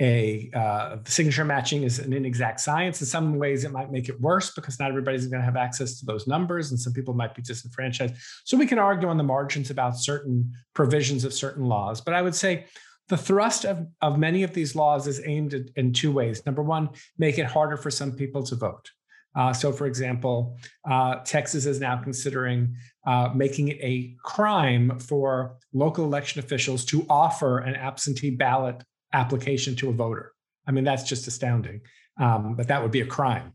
a 0.02 0.50
uh, 0.56 0.98
signature 1.06 1.44
matching 1.44 1.84
is 1.84 2.00
an 2.00 2.14
inexact 2.14 2.62
science. 2.62 3.02
In 3.02 3.08
some 3.08 3.38
ways, 3.38 3.66
it 3.66 3.72
might 3.72 3.92
make 3.92 4.08
it 4.08 4.20
worse 4.22 4.52
because 4.52 4.80
not 4.80 4.90
everybody's 4.90 5.28
going 5.28 5.42
to 5.42 5.46
have 5.46 5.58
access 5.58 6.00
to 6.00 6.06
those 6.06 6.26
numbers, 6.26 6.72
and 6.72 6.80
some 6.80 6.94
people 6.94 7.14
might 7.14 7.36
be 7.36 7.42
disenfranchised. 7.42 8.16
So 8.46 8.58
we 8.58 8.66
can 8.66 8.80
argue 8.80 9.10
on 9.10 9.18
the 9.18 9.24
margins 9.24 9.70
about 9.70 9.98
certain 9.98 10.54
provisions 10.74 11.26
of 11.26 11.34
certain 11.34 11.66
laws. 11.66 12.00
But 12.00 12.14
I 12.14 12.22
would 12.22 12.36
say 12.36 12.66
the 13.10 13.18
thrust 13.18 13.66
of, 13.66 13.88
of 14.02 14.18
many 14.18 14.44
of 14.44 14.54
these 14.54 14.76
laws 14.76 15.06
is 15.06 15.22
aimed 15.26 15.54
at, 15.54 15.64
in 15.76 15.92
two 15.92 16.12
ways. 16.12 16.46
Number 16.46 16.64
one, 16.64 16.90
make 17.18 17.38
it 17.38 17.46
harder 17.46 17.76
for 17.76 17.92
some 17.92 18.14
people 18.14 18.44
to 18.44 18.56
vote. 18.56 18.90
Uh, 19.36 19.54
so, 19.54 19.72
for 19.72 19.86
example, 19.86 20.58
uh, 20.90 21.16
Texas 21.24 21.66
is 21.66 21.80
now 21.80 21.98
considering 21.98 22.76
uh, 23.06 23.30
making 23.36 23.68
it 23.68 23.78
a 23.82 24.16
crime 24.24 24.98
for 25.00 25.58
local 25.74 26.06
election 26.06 26.40
officials 26.40 26.84
to 26.86 27.06
offer 27.10 27.60
an 27.60 27.76
absentee 27.76 28.32
ballot 28.32 28.84
application 29.14 29.76
to 29.78 29.90
a 29.90 29.94
voter. 29.94 30.34
I 30.68 30.72
mean, 30.72 30.84
that's 30.84 31.04
just 31.04 31.28
astounding. 31.28 31.82
Um, 32.20 32.56
but 32.56 32.68
that 32.68 32.82
would 32.82 32.92
be 32.92 33.02
a 33.02 33.06
crime. 33.06 33.54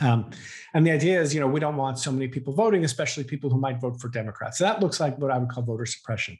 Um, 0.00 0.30
and 0.74 0.86
the 0.86 0.90
idea 0.90 1.20
is, 1.20 1.34
you 1.34 1.40
know, 1.40 1.46
we 1.46 1.60
don't 1.60 1.76
want 1.76 1.98
so 1.98 2.12
many 2.12 2.28
people 2.28 2.52
voting, 2.52 2.84
especially 2.84 3.24
people 3.24 3.50
who 3.50 3.58
might 3.58 3.80
vote 3.80 4.00
for 4.00 4.08
Democrats. 4.08 4.58
So 4.58 4.64
that 4.64 4.80
looks 4.80 5.00
like 5.00 5.18
what 5.18 5.30
I 5.30 5.38
would 5.38 5.48
call 5.48 5.62
voter 5.62 5.86
suppression. 5.86 6.38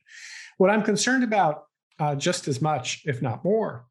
What 0.58 0.70
I'm 0.70 0.82
concerned 0.82 1.24
about 1.24 1.64
uh, 1.98 2.14
just 2.14 2.48
as 2.48 2.60
much, 2.60 3.02
if 3.06 3.22
not 3.22 3.44
more, 3.44 3.86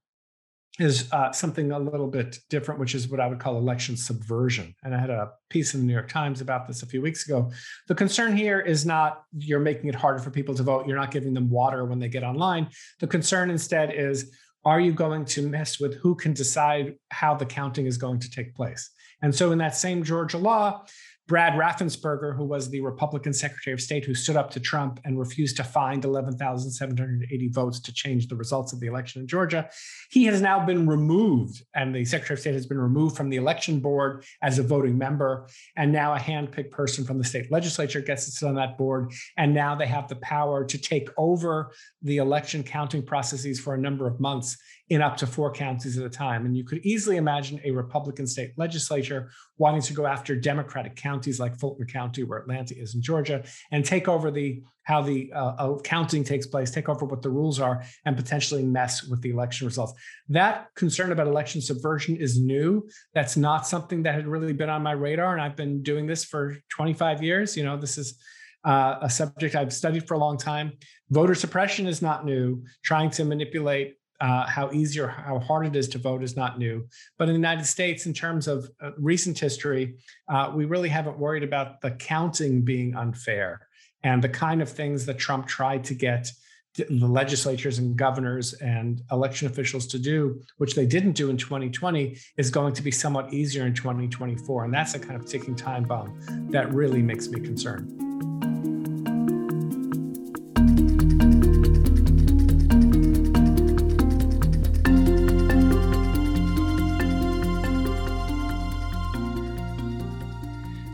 is 0.80 1.12
uh, 1.14 1.32
something 1.32 1.72
a 1.72 1.80
little 1.80 2.08
bit 2.08 2.40
different, 2.50 2.80
which 2.80 2.96
is 2.96 3.08
what 3.08 3.20
I 3.20 3.28
would 3.28 3.40
call 3.40 3.58
election 3.58 3.96
subversion. 3.96 4.76
And 4.84 4.94
I 4.94 5.00
had 5.00 5.10
a 5.10 5.32
piece 5.50 5.74
in 5.74 5.80
the 5.80 5.86
New 5.86 5.94
York 5.94 6.10
Times 6.10 6.42
about 6.42 6.68
this 6.68 6.84
a 6.84 6.86
few 6.86 7.02
weeks 7.02 7.26
ago. 7.26 7.50
The 7.88 7.96
concern 7.96 8.36
here 8.36 8.60
is 8.60 8.86
not 8.86 9.24
you're 9.38 9.60
making 9.60 9.88
it 9.88 9.96
harder 9.96 10.20
for 10.20 10.32
people 10.32 10.54
to 10.56 10.64
vote, 10.64 10.86
you're 10.86 10.98
not 10.98 11.12
giving 11.12 11.34
them 11.34 11.50
water 11.50 11.86
when 11.86 12.00
they 12.00 12.10
get 12.10 12.24
online. 12.24 12.68
The 13.00 13.08
concern 13.08 13.50
instead 13.50 13.94
is 13.94 14.36
are 14.66 14.80
you 14.80 14.92
going 14.92 15.26
to 15.26 15.48
mess 15.48 15.80
with 15.80 15.96
who 15.96 16.16
can 16.16 16.34
decide 16.34 16.96
how 17.12 17.36
the 17.36 17.46
counting 17.46 17.86
is 17.86 17.98
going 17.98 18.20
to 18.20 18.32
take 18.32 18.56
place? 18.56 18.90
And 19.22 19.34
so, 19.34 19.52
in 19.52 19.60
that 19.60 19.76
same 19.76 20.04
Georgia 20.04 20.38
law, 20.38 20.86
Brad 21.28 21.54
Raffensperger, 21.54 22.36
who 22.36 22.44
was 22.44 22.70
the 22.70 22.82
Republican 22.82 23.34
Secretary 23.34 23.74
of 23.74 23.82
State 23.82 24.06
who 24.06 24.14
stood 24.14 24.36
up 24.36 24.52
to 24.52 24.60
Trump 24.60 25.00
and 25.04 25.18
refused 25.18 25.58
to 25.58 25.64
find 25.64 26.06
11,780 26.06 27.48
votes 27.50 27.80
to 27.80 27.92
change 27.92 28.28
the 28.28 28.36
results 28.36 28.74
of 28.74 28.80
the 28.80 28.86
election 28.86 29.22
in 29.22 29.28
Georgia, 29.28 29.68
he 30.12 30.26
has 30.26 30.40
now 30.40 30.64
been 30.64 30.88
removed, 30.88 31.64
and 31.74 31.96
the 31.96 32.06
Secretary 32.06 32.36
of 32.36 32.42
State 32.42 32.54
has 32.54 32.68
been 32.68 32.80
removed 32.80 33.18
from 33.18 33.30
the 33.30 33.38
election 33.38 33.80
board 33.80 34.24
as 34.44 34.60
a 34.60 34.64
voting 34.64 35.00
member. 35.00 35.48
And 35.76 35.92
now 35.92 36.14
a 36.14 36.20
handpicked 36.20 36.72
person 36.72 37.04
from 37.06 37.18
the 37.18 37.24
state 37.24 37.52
legislature 37.52 38.02
gets 38.02 38.26
to 38.26 38.32
sit 38.32 38.48
on 38.48 38.56
that 38.56 38.78
board. 38.78 39.12
And 39.36 39.54
now 39.54 39.74
they 39.74 39.88
have 39.88 40.08
the 40.08 40.18
power 40.18 40.64
to 40.64 40.78
take 40.78 41.10
over 41.18 41.72
the 42.04 42.18
election 42.18 42.64
counting 42.64 43.02
processes 43.02 43.60
for 43.60 43.74
a 43.74 43.80
number 43.80 44.06
of 44.06 44.20
months 44.20 44.58
in 44.90 45.02
up 45.02 45.18
to 45.18 45.26
four 45.26 45.52
counties 45.52 45.98
at 45.98 46.06
a 46.06 46.10
time. 46.10 46.46
And 46.46 46.56
you 46.56 46.64
could 46.64 46.86
easily 46.86 47.18
imagine 47.18 47.60
a 47.64 47.72
Republican 47.72 48.28
state 48.28 48.52
legislature 48.58 49.32
wanting 49.58 49.82
to 49.82 49.94
go 49.94 50.06
after 50.06 50.36
Democratic 50.36 50.96
counties 50.96 51.40
like 51.40 51.58
Fulton 51.60 51.86
County, 51.88 52.24
where 52.24 52.40
Atlanta 52.40 52.78
is 52.78 52.96
in 52.96 53.02
Georgia, 53.02 53.44
and 53.72 53.86
take 53.86 54.08
over 54.08 54.32
the 54.32 54.62
how 54.84 55.02
the 55.02 55.32
uh, 55.34 55.56
uh, 55.58 55.80
counting 55.80 56.24
takes 56.24 56.46
place, 56.46 56.70
take 56.70 56.90
over 56.90 57.06
what 57.06 57.22
the 57.22 57.30
rules 57.30 57.60
are, 57.60 57.84
and 58.06 58.16
potentially 58.16 58.64
mess 58.64 59.04
with 59.04 59.22
the 59.22 59.32
election 59.32 59.66
results. 59.66 59.94
That 60.30 60.68
concern 60.76 61.12
about 61.12 61.28
election 61.28 61.60
subversion 61.62 62.16
is 62.18 62.40
new. 62.40 62.88
That's 63.14 63.36
not 63.36 63.66
something 63.66 64.04
that 64.04 64.14
had 64.14 64.28
really 64.28 64.54
been 64.54 64.70
on 64.70 64.84
my 64.84 64.92
radar, 64.92 65.34
and 65.34 65.42
I've 65.42 65.56
been 65.56 65.82
doing 65.82 66.06
this 66.06 66.24
for 66.24 66.56
25 66.70 67.24
years. 67.24 67.58
You 67.58 67.64
know, 67.64 67.78
this 67.78 67.98
is 67.98 68.20
uh, 68.64 68.98
a 69.02 69.10
subject 69.10 69.56
I've 69.56 69.74
studied 69.74 70.08
for 70.08 70.14
a 70.16 70.20
long 70.20 70.38
time. 70.38 70.74
Voter 71.10 71.36
suppression 71.36 71.88
is 71.88 72.02
not 72.02 72.26
new. 72.26 72.64
Trying 72.84 73.10
to 73.12 73.26
manipulate 73.26 73.96
uh, 74.22 74.46
how 74.46 74.72
easy 74.72 75.00
or 75.00 75.08
how 75.08 75.40
hard 75.40 75.68
it 75.68 75.76
is 75.76 75.88
to 75.90 75.98
vote 75.98 76.24
is 76.24 76.36
not 76.36 76.58
new. 76.58 76.88
But 77.18 77.28
in 77.28 77.34
the 77.34 77.40
United 77.40 77.66
States, 77.66 78.06
in 78.06 78.14
terms 78.14 78.48
of 78.48 78.70
uh, 78.82 78.92
recent 78.98 79.38
history, 79.38 79.96
uh, 80.30 80.52
we 80.54 80.66
really 80.66 80.90
haven't 80.90 81.20
worried 81.20 81.44
about 81.44 81.82
the 81.82 81.92
counting 81.92 82.62
being 82.62 82.96
unfair 82.96 83.68
and 84.04 84.24
the 84.24 84.30
kind 84.30 84.62
of 84.62 84.70
things 84.70 85.06
that 85.08 85.18
Trump 85.18 85.48
tried 85.48 85.84
to 85.86 85.94
get 85.94 86.32
the 86.76 87.08
legislatures 87.08 87.80
and 87.80 87.96
governors 87.96 88.54
and 88.54 89.02
election 89.12 89.48
officials 89.48 89.88
to 89.88 89.98
do, 89.98 90.42
which 90.58 90.76
they 90.76 90.86
didn't 90.86 91.14
do 91.14 91.30
in 91.30 91.38
2020, 91.38 92.18
is 92.38 92.50
going 92.50 92.74
to 92.74 92.82
be 92.82 92.92
somewhat 92.92 93.34
easier 93.34 93.66
in 93.66 93.74
2024. 93.74 94.66
And 94.66 94.74
that's 94.74 94.94
a 94.94 95.00
kind 95.00 95.16
of 95.16 95.26
ticking 95.26 95.56
time 95.56 95.84
bomb 95.84 96.20
that 96.52 96.74
really 96.74 97.02
makes 97.02 97.30
me 97.30 97.40
concerned. 97.40 98.35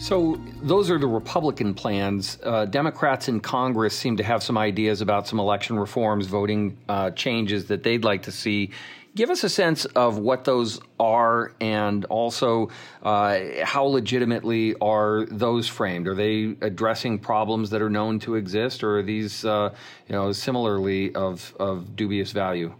So 0.01 0.41
those 0.63 0.89
are 0.89 0.97
the 0.97 1.05
Republican 1.05 1.75
plans. 1.75 2.39
Uh, 2.41 2.65
Democrats 2.65 3.27
in 3.27 3.39
Congress 3.39 3.95
seem 3.95 4.17
to 4.17 4.23
have 4.23 4.41
some 4.41 4.57
ideas 4.57 5.01
about 5.01 5.27
some 5.27 5.39
election 5.39 5.77
reforms, 5.77 6.25
voting 6.25 6.75
uh, 6.89 7.11
changes 7.11 7.67
that 7.67 7.83
they'd 7.83 8.03
like 8.03 8.23
to 8.23 8.31
see. 8.31 8.71
Give 9.13 9.29
us 9.29 9.43
a 9.43 9.49
sense 9.49 9.85
of 9.85 10.17
what 10.17 10.43
those 10.43 10.81
are, 10.99 11.53
and 11.61 12.05
also 12.05 12.69
uh, 13.03 13.41
how 13.63 13.83
legitimately 13.83 14.73
are 14.81 15.27
those 15.29 15.67
framed? 15.67 16.07
Are 16.07 16.15
they 16.15 16.55
addressing 16.61 17.19
problems 17.19 17.69
that 17.69 17.83
are 17.83 17.89
known 17.89 18.17
to 18.21 18.33
exist, 18.33 18.83
or 18.83 18.97
are 18.97 19.03
these, 19.03 19.45
uh, 19.45 19.69
you 20.07 20.13
know, 20.15 20.31
similarly 20.31 21.13
of 21.13 21.55
of 21.59 21.95
dubious 21.95 22.31
value? 22.31 22.73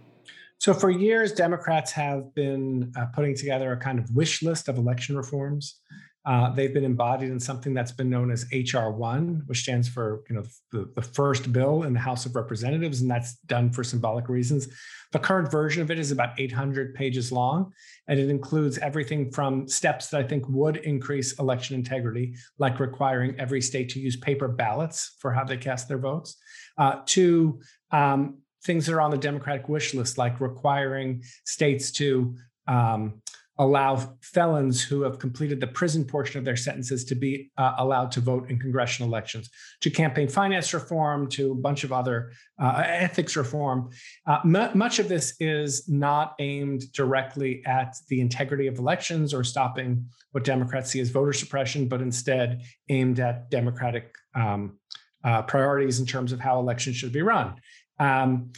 So, 0.58 0.74
for 0.74 0.90
years, 0.90 1.32
Democrats 1.32 1.92
have 1.92 2.34
been 2.34 2.92
uh, 2.96 3.06
putting 3.14 3.36
together 3.36 3.70
a 3.72 3.76
kind 3.76 4.00
of 4.00 4.10
wish 4.12 4.42
list 4.42 4.68
of 4.68 4.76
election 4.76 5.16
reforms. 5.16 5.78
Uh, 6.24 6.50
they've 6.50 6.72
been 6.72 6.84
embodied 6.84 7.30
in 7.30 7.40
something 7.40 7.74
that's 7.74 7.90
been 7.90 8.08
known 8.08 8.30
as 8.30 8.46
HR 8.52 8.90
one, 8.90 9.42
which 9.46 9.62
stands 9.62 9.88
for 9.88 10.22
you 10.28 10.36
know 10.36 10.44
the, 10.70 10.88
the 10.94 11.02
first 11.02 11.52
bill 11.52 11.82
in 11.82 11.92
the 11.92 11.98
House 11.98 12.26
of 12.26 12.36
Representatives, 12.36 13.00
and 13.00 13.10
that's 13.10 13.34
done 13.46 13.70
for 13.72 13.82
symbolic 13.82 14.28
reasons. 14.28 14.68
The 15.10 15.18
current 15.18 15.50
version 15.50 15.82
of 15.82 15.90
it 15.90 15.98
is 15.98 16.12
about 16.12 16.38
800 16.38 16.94
pages 16.94 17.32
long, 17.32 17.72
and 18.06 18.20
it 18.20 18.30
includes 18.30 18.78
everything 18.78 19.32
from 19.32 19.66
steps 19.66 20.08
that 20.08 20.20
I 20.20 20.26
think 20.26 20.48
would 20.48 20.76
increase 20.76 21.38
election 21.38 21.74
integrity, 21.74 22.34
like 22.58 22.78
requiring 22.78 23.38
every 23.38 23.60
state 23.60 23.88
to 23.90 24.00
use 24.00 24.16
paper 24.16 24.48
ballots 24.48 25.16
for 25.18 25.32
how 25.32 25.44
they 25.44 25.56
cast 25.56 25.88
their 25.88 25.98
votes, 25.98 26.36
uh, 26.78 27.00
to 27.06 27.60
um, 27.90 28.38
things 28.64 28.86
that 28.86 28.94
are 28.94 29.00
on 29.00 29.10
the 29.10 29.18
Democratic 29.18 29.68
wish 29.68 29.92
list, 29.92 30.18
like 30.18 30.40
requiring 30.40 31.22
states 31.44 31.90
to 31.92 32.36
um, 32.68 33.20
allow 33.58 34.16
felons 34.22 34.82
who 34.82 35.02
have 35.02 35.18
completed 35.18 35.60
the 35.60 35.66
prison 35.66 36.04
portion 36.04 36.38
of 36.38 36.44
their 36.44 36.56
sentences 36.56 37.04
to 37.04 37.14
be 37.14 37.50
uh, 37.58 37.74
allowed 37.78 38.10
to 38.10 38.20
vote 38.20 38.48
in 38.50 38.58
congressional 38.58 39.08
elections, 39.08 39.50
to 39.80 39.90
campaign 39.90 40.26
finance 40.26 40.72
reform, 40.72 41.28
to 41.28 41.52
a 41.52 41.54
bunch 41.54 41.84
of 41.84 41.92
other 41.92 42.32
uh, 42.58 42.82
ethics 42.86 43.36
reform. 43.36 43.90
Uh, 44.26 44.38
m- 44.44 44.76
much 44.76 44.98
of 44.98 45.08
this 45.08 45.34
is 45.38 45.86
not 45.88 46.34
aimed 46.38 46.90
directly 46.92 47.62
at 47.66 47.94
the 48.08 48.20
integrity 48.20 48.66
of 48.66 48.78
elections 48.78 49.34
or 49.34 49.44
stopping 49.44 50.06
what 50.30 50.44
Democrats 50.44 50.90
see 50.90 51.00
as 51.00 51.10
voter 51.10 51.34
suppression, 51.34 51.88
but 51.88 52.00
instead 52.00 52.62
aimed 52.88 53.20
at 53.20 53.50
Democratic 53.50 54.14
um, 54.34 54.78
uh, 55.24 55.42
priorities 55.42 56.00
in 56.00 56.06
terms 56.06 56.32
of 56.32 56.40
how 56.40 56.58
elections 56.58 56.96
should 56.96 57.12
be 57.12 57.22
run. 57.22 57.54
Um, 57.98 58.52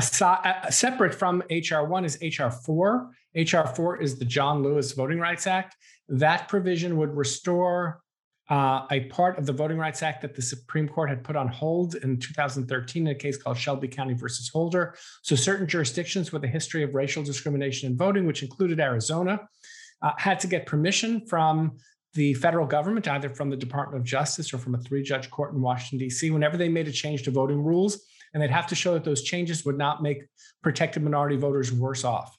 separate 0.00 1.14
from 1.14 1.42
HR 1.50 1.84
one 1.84 2.04
is 2.04 2.18
HR 2.20 2.48
four. 2.48 3.10
HR 3.34 3.66
four 3.74 4.00
is 4.00 4.18
the 4.18 4.24
John 4.24 4.62
Lewis 4.62 4.92
Voting 4.92 5.18
Rights 5.18 5.46
Act. 5.46 5.76
That 6.08 6.48
provision 6.48 6.96
would 6.96 7.16
restore 7.16 8.00
uh, 8.50 8.86
a 8.90 9.00
part 9.06 9.38
of 9.38 9.46
the 9.46 9.52
Voting 9.52 9.78
Rights 9.78 10.02
Act 10.02 10.20
that 10.22 10.34
the 10.34 10.42
Supreme 10.42 10.88
Court 10.88 11.08
had 11.08 11.24
put 11.24 11.34
on 11.34 11.48
hold 11.48 11.94
in 11.96 12.18
2013 12.18 13.06
in 13.06 13.12
a 13.12 13.14
case 13.14 13.36
called 13.36 13.56
Shelby 13.56 13.88
County 13.88 14.14
versus 14.14 14.48
Holder. 14.48 14.94
So, 15.22 15.34
certain 15.34 15.66
jurisdictions 15.66 16.32
with 16.32 16.44
a 16.44 16.48
history 16.48 16.82
of 16.82 16.94
racial 16.94 17.22
discrimination 17.22 17.90
in 17.90 17.96
voting, 17.96 18.26
which 18.26 18.42
included 18.42 18.80
Arizona, 18.80 19.40
uh, 20.02 20.12
had 20.18 20.38
to 20.40 20.46
get 20.46 20.66
permission 20.66 21.26
from 21.26 21.78
the 22.12 22.34
federal 22.34 22.66
government, 22.66 23.08
either 23.08 23.28
from 23.28 23.50
the 23.50 23.56
Department 23.56 24.00
of 24.00 24.06
Justice 24.06 24.52
or 24.52 24.58
from 24.58 24.74
a 24.74 24.78
three 24.78 25.02
judge 25.02 25.30
court 25.30 25.54
in 25.54 25.60
Washington, 25.60 25.98
D.C., 25.98 26.30
whenever 26.30 26.56
they 26.56 26.68
made 26.68 26.86
a 26.86 26.92
change 26.92 27.22
to 27.24 27.30
voting 27.30 27.62
rules. 27.62 28.04
And 28.32 28.42
they'd 28.42 28.50
have 28.50 28.66
to 28.68 28.74
show 28.74 28.94
that 28.94 29.04
those 29.04 29.22
changes 29.22 29.64
would 29.64 29.78
not 29.78 30.02
make 30.02 30.24
protected 30.62 31.02
minority 31.02 31.36
voters 31.36 31.72
worse 31.72 32.04
off. 32.04 32.36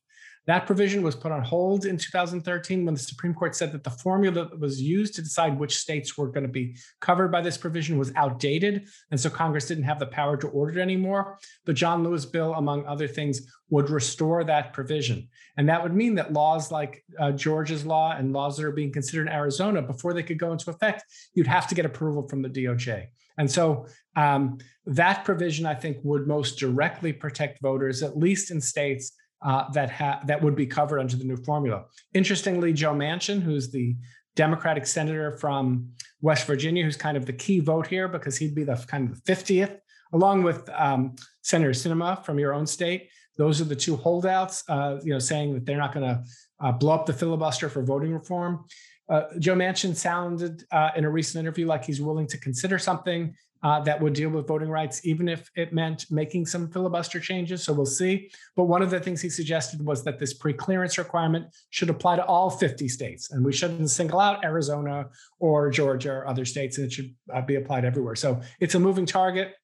That 0.47 0.67
provision 0.67 1.01
was 1.01 1.15
put 1.15 1.31
on 1.31 1.43
hold 1.43 1.85
in 1.85 1.97
2013 1.97 2.85
when 2.85 2.93
the 2.93 2.99
Supreme 2.99 3.33
Court 3.33 3.55
said 3.55 3.71
that 3.71 3.83
the 3.83 3.89
formula 3.89 4.45
that 4.45 4.59
was 4.59 4.79
used 4.81 5.15
to 5.15 5.21
decide 5.21 5.57
which 5.57 5.77
states 5.77 6.17
were 6.17 6.27
going 6.27 6.43
to 6.43 6.51
be 6.51 6.77
covered 7.01 7.31
by 7.31 7.41
this 7.41 7.57
provision 7.57 7.97
was 7.97 8.11
outdated. 8.15 8.87
And 9.09 9.19
so 9.19 9.29
Congress 9.29 9.67
didn't 9.67 9.85
have 9.85 9.99
the 9.99 10.05
power 10.05 10.37
to 10.37 10.47
order 10.49 10.79
it 10.79 10.81
anymore. 10.81 11.39
The 11.65 11.73
John 11.73 12.03
Lewis 12.03 12.25
bill, 12.25 12.53
among 12.53 12.85
other 12.85 13.07
things, 13.07 13.41
would 13.69 13.89
restore 13.89 14.43
that 14.43 14.73
provision. 14.73 15.27
And 15.57 15.67
that 15.69 15.81
would 15.81 15.95
mean 15.95 16.15
that 16.15 16.33
laws 16.33 16.71
like 16.71 17.03
uh, 17.19 17.31
Georgia's 17.31 17.85
law 17.85 18.11
and 18.11 18.31
laws 18.31 18.57
that 18.57 18.65
are 18.65 18.71
being 18.71 18.91
considered 18.91 19.27
in 19.27 19.33
Arizona, 19.33 19.81
before 19.81 20.13
they 20.13 20.23
could 20.23 20.37
go 20.37 20.51
into 20.51 20.69
effect, 20.69 21.03
you'd 21.33 21.47
have 21.47 21.67
to 21.67 21.75
get 21.75 21.85
approval 21.85 22.27
from 22.27 22.43
the 22.43 22.49
DOJ. 22.49 23.07
And 23.37 23.49
so 23.49 23.87
um, 24.15 24.59
that 24.85 25.25
provision, 25.25 25.65
I 25.65 25.73
think, 25.73 25.97
would 26.03 26.27
most 26.27 26.57
directly 26.59 27.11
protect 27.11 27.61
voters, 27.61 28.03
at 28.03 28.17
least 28.17 28.51
in 28.51 28.61
states 28.61 29.11
uh, 29.45 29.69
that 29.71 29.91
ha- 29.91 30.19
that 30.25 30.41
would 30.41 30.55
be 30.55 30.65
covered 30.65 30.99
under 30.99 31.15
the 31.15 31.23
new 31.23 31.37
formula. 31.37 31.85
Interestingly, 32.13 32.73
Joe 32.73 32.93
Manchin, 32.93 33.41
who's 33.41 33.71
the 33.71 33.95
Democratic 34.35 34.85
senator 34.85 35.31
from 35.37 35.89
West 36.21 36.47
Virginia, 36.47 36.83
who's 36.83 36.97
kind 36.97 37.15
of 37.15 37.25
the 37.25 37.33
key 37.33 37.59
vote 37.59 37.87
here 37.87 38.07
because 38.07 38.37
he'd 38.37 38.55
be 38.55 38.63
the 38.63 38.75
kind 38.87 39.09
of 39.09 39.23
the 39.23 39.31
50th, 39.31 39.77
along 40.13 40.43
with 40.43 40.67
um, 40.69 41.15
Senator 41.43 41.71
Sinema 41.71 42.25
from 42.25 42.39
your 42.39 42.53
own 42.53 42.65
state. 42.65 43.09
Those 43.37 43.61
are 43.61 43.65
the 43.65 43.75
two 43.75 43.95
holdouts, 43.95 44.63
uh, 44.67 44.97
you 45.03 45.13
know, 45.13 45.19
saying 45.19 45.53
that 45.53 45.65
they're 45.65 45.77
not 45.77 45.93
going 45.93 46.05
to 46.05 46.23
uh, 46.59 46.71
blow 46.71 46.93
up 46.93 47.05
the 47.05 47.13
filibuster 47.13 47.69
for 47.69 47.83
voting 47.83 48.13
reform. 48.13 48.65
Uh, 49.07 49.23
Joe 49.39 49.55
Manchin 49.55 49.95
sounded 49.95 50.63
uh, 50.71 50.91
in 50.95 51.05
a 51.05 51.09
recent 51.09 51.39
interview 51.39 51.67
like 51.67 51.85
he's 51.85 52.01
willing 52.01 52.27
to 52.27 52.37
consider 52.37 52.79
something 52.79 53.35
uh, 53.63 53.79
that 53.79 53.99
would 53.99 54.13
deal 54.13 54.29
with 54.29 54.47
voting 54.47 54.69
rights, 54.69 55.05
even 55.05 55.27
if 55.27 55.49
it 55.55 55.73
meant 55.73 56.05
making 56.11 56.45
some 56.45 56.69
filibuster 56.69 57.19
changes. 57.19 57.63
So 57.63 57.73
we'll 57.73 57.87
see. 57.87 58.29
But 58.55 58.65
one 58.65 58.83
of 58.83 58.91
the 58.91 58.99
things 58.99 59.21
he 59.21 59.29
suggested 59.29 59.83
was 59.83 60.03
that 60.03 60.19
this 60.19 60.33
pre-clearance 60.33 60.97
requirement 60.99 61.47
should 61.71 61.89
apply 61.89 62.17
to 62.17 62.25
all 62.25 62.51
50 62.51 62.87
states, 62.87 63.31
and 63.31 63.43
we 63.43 63.51
shouldn't 63.51 63.89
single 63.89 64.19
out 64.19 64.45
Arizona 64.45 65.07
or 65.39 65.71
Georgia 65.71 66.11
or 66.11 66.27
other 66.27 66.45
states, 66.45 66.77
and 66.77 66.85
it 66.85 66.93
should 66.93 67.15
uh, 67.33 67.41
be 67.41 67.55
applied 67.55 67.85
everywhere. 67.85 68.15
So 68.15 68.39
it's 68.59 68.75
a 68.75 68.79
moving 68.79 69.07
target. 69.07 69.55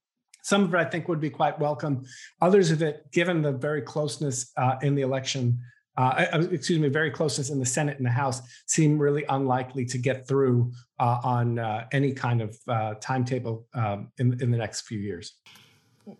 Some 0.43 0.63
of 0.63 0.73
it 0.73 0.77
I 0.77 0.85
think 0.85 1.07
would 1.07 1.21
be 1.21 1.29
quite 1.29 1.59
welcome. 1.59 2.03
Others 2.41 2.71
of 2.71 2.81
it, 2.81 3.11
given 3.11 3.43
the 3.43 3.51
very 3.51 3.83
closeness 3.83 4.51
uh, 4.57 4.77
in 4.81 4.95
the 4.95 5.03
election 5.03 5.59
uh, 5.97 6.47
excuse 6.51 6.79
me, 6.79 6.87
very 6.87 7.11
closeness 7.11 7.49
in 7.49 7.59
the 7.59 7.65
Senate 7.65 7.97
and 7.97 8.05
the 8.05 8.11
House 8.11 8.41
seem 8.65 8.97
really 8.97 9.25
unlikely 9.29 9.85
to 9.85 9.97
get 9.97 10.27
through 10.27 10.71
uh, 10.99 11.19
on 11.23 11.59
uh, 11.59 11.85
any 11.91 12.13
kind 12.13 12.41
of 12.41 12.57
uh, 12.67 12.93
timetable 13.01 13.67
um, 13.73 14.09
in, 14.17 14.41
in 14.41 14.51
the 14.51 14.57
next 14.57 14.81
few 14.81 14.99
years. 14.99 15.35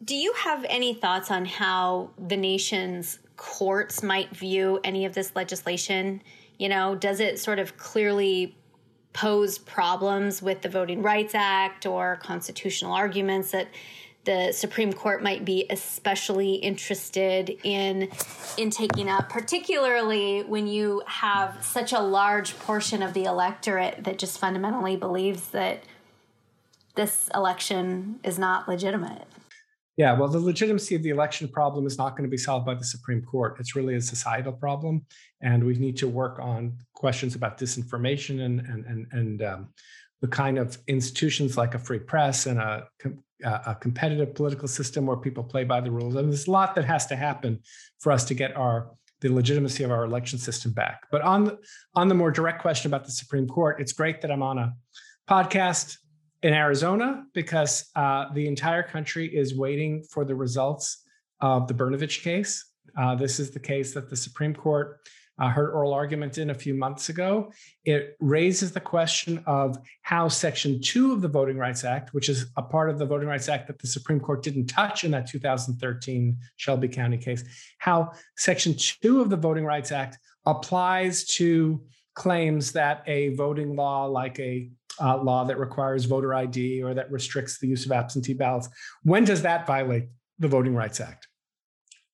Do 0.04 0.16
you 0.16 0.34
have 0.34 0.66
any 0.70 0.94
thoughts 0.94 1.32
on 1.32 1.46
how 1.46 2.12
the 2.28 2.38
nation's 2.38 3.20
courts 3.36 4.04
might 4.04 4.36
view 4.36 4.80
any 4.84 5.06
of 5.06 5.14
this 5.14 5.36
legislation? 5.36 6.22
You 6.60 6.70
know, 6.70 6.96
does 6.96 7.20
it 7.20 7.40
sort 7.40 7.58
of 7.58 7.78
clearly 7.78 8.58
pose 9.14 9.58
problems 9.58 10.42
with 10.42 10.62
the 10.62 10.70
Voting 10.70 11.02
Rights 11.02 11.34
Act 11.36 11.86
or 11.86 12.18
constitutional 12.18 12.94
arguments 12.94 13.52
that 13.52 13.68
the 14.24 14.52
Supreme 14.52 14.94
Court 14.94 15.24
might 15.24 15.46
be 15.46 15.66
especially 15.70 16.56
interested 16.56 17.58
in 17.64 18.10
in 18.58 18.70
taking 18.70 19.10
up, 19.10 19.30
particularly 19.30 20.42
when 20.44 20.68
you 20.68 21.02
have 21.08 21.64
such 21.64 21.92
a 21.94 22.00
large 22.00 22.58
portion 22.60 23.02
of 23.02 23.14
the 23.14 23.24
electorate 23.24 24.04
that 24.04 24.20
just 24.20 24.40
fundamentally 24.40 24.96
believes 24.96 25.48
that 25.50 25.84
this 26.96 27.30
election 27.34 28.20
is 28.24 28.38
not 28.38 28.68
legitimate. 28.68 29.26
Yeah, 29.98 30.18
well, 30.18 30.30
the 30.30 30.40
legitimacy 30.40 30.96
of 30.96 31.04
the 31.04 31.10
election 31.10 31.48
problem 31.48 31.86
is 31.86 31.98
not 31.98 32.12
going 32.12 32.24
to 32.24 32.30
be 32.30 32.38
solved 32.38 32.66
by 32.66 32.76
the 32.76 32.84
Supreme 32.84 33.22
Court. 33.22 33.58
It's 33.60 33.76
really 33.76 33.96
a 33.96 34.02
societal 34.02 34.54
problem, 34.54 35.06
and 35.42 35.64
we 35.64 35.76
need 35.76 35.98
to 35.98 36.08
work 36.08 36.40
on 36.40 36.78
questions 36.94 37.36
about 37.36 37.58
disinformation 37.58 38.42
and 38.42 38.62
and 38.62 38.86
and, 38.86 39.08
and 39.12 39.42
um, 39.42 39.70
the 40.22 40.28
kind 40.28 40.60
of 40.60 40.78
institutions 40.88 41.58
like 41.58 41.74
a 41.74 41.80
free 41.80 42.00
press 42.00 42.46
and 42.46 42.60
a 42.60 42.88
a 43.44 43.76
competitive 43.80 44.36
political 44.36 44.68
system 44.68 45.06
where 45.06 45.18
people 45.18 45.44
play 45.44 45.64
by 45.64 45.82
the 45.82 45.92
rules. 45.92 46.16
And 46.16 46.30
there's 46.30 46.48
a 46.48 46.52
lot 46.52 46.76
that 46.76 46.86
has 46.86 47.06
to 47.08 47.16
happen 47.16 47.60
for 48.00 48.12
us 48.12 48.24
to 48.26 48.34
get 48.34 48.56
our 48.56 48.92
the 49.22 49.30
legitimacy 49.30 49.84
of 49.84 49.92
our 49.92 50.04
election 50.04 50.40
system 50.40 50.74
back. 50.74 51.04
But 51.12 51.22
on 51.22 51.46
the, 51.46 51.60
on 51.94 52.08
the 52.08 52.16
more 52.16 52.32
direct 52.32 52.62
question 52.62 52.90
about 52.90 53.06
the 53.06 53.12
Supreme 53.12 53.48
Court, 53.48 53.80
it's 53.80 53.94
great 53.94 54.20
that 54.22 54.32
I'm 54.32 54.42
on 54.42 54.58
a 54.58 54.74
podcast 55.30 55.98
in 56.42 56.54
Arizona 56.54 57.24
because 57.34 57.86
uh, 57.96 58.34
the 58.34 58.48
entire 58.48 58.84
country 58.84 59.28
is 59.28 59.56
waiting 59.56 60.04
for 60.10 60.26
the 60.26 60.36
results 60.36 61.04
of 61.40 61.68
the 61.68 61.74
Brnovich 61.74 62.24
case. 62.24 62.66
Uh, 62.98 63.16
this 63.16 63.40
is 63.40 63.52
the 63.52 63.60
case 63.60 63.94
that 63.94 64.10
the 64.10 64.16
Supreme 64.16 64.56
Court 64.56 64.98
uh, 65.40 65.50
heard 65.50 65.72
oral 65.72 65.94
argument 65.94 66.38
in 66.38 66.50
a 66.50 66.56
few 66.56 66.74
months 66.74 67.10
ago. 67.10 67.52
It 67.84 68.16
raises 68.20 68.72
the 68.72 68.80
question 68.80 69.44
of 69.46 69.78
how 70.04 70.28
Section 70.28 70.82
2 70.82 71.14
of 71.14 71.22
the 71.22 71.28
Voting 71.28 71.58
Rights 71.58 71.84
Act, 71.84 72.14
which 72.14 72.30
is 72.30 72.48
a 72.58 72.62
part 72.62 72.90
of 72.90 73.00
the 73.00 73.06
Voting 73.06 73.28
Rights 73.28 73.50
Act 73.50 73.68
that 73.68 73.80
the 73.80 73.88
Supreme 73.88 74.20
Court 74.20 74.44
didn't 74.44 74.68
touch 74.68 75.04
in 75.04 75.12
that 75.12 75.28
2013 75.28 76.38
Shelby 76.58 76.88
County 76.88 77.18
case, 77.18 77.44
how 77.80 78.12
Section 78.38 78.76
2 78.78 79.22
of 79.22 79.30
the 79.30 79.38
Voting 79.38 79.66
Rights 79.66 79.92
Act 79.92 80.18
applies 80.46 81.26
to 81.26 81.84
claims 82.14 82.72
that 82.74 83.04
a 83.08 83.30
voting 83.36 83.76
law 83.76 84.06
like 84.06 84.40
a 84.40 84.70
uh, 85.00 85.18
law 85.18 85.44
that 85.46 85.58
requires 85.58 86.06
voter 86.06 86.34
ID 86.34 86.84
or 86.84 86.94
that 86.94 87.12
restricts 87.12 87.60
the 87.60 87.68
use 87.68 87.86
of 87.86 87.92
absentee 87.92 88.34
ballots, 88.34 88.70
when 89.04 89.24
does 89.24 89.42
that 89.42 89.66
violate 89.66 90.08
the 90.40 90.48
Voting 90.48 90.76
Rights 90.76 91.00
Act? 91.00 91.28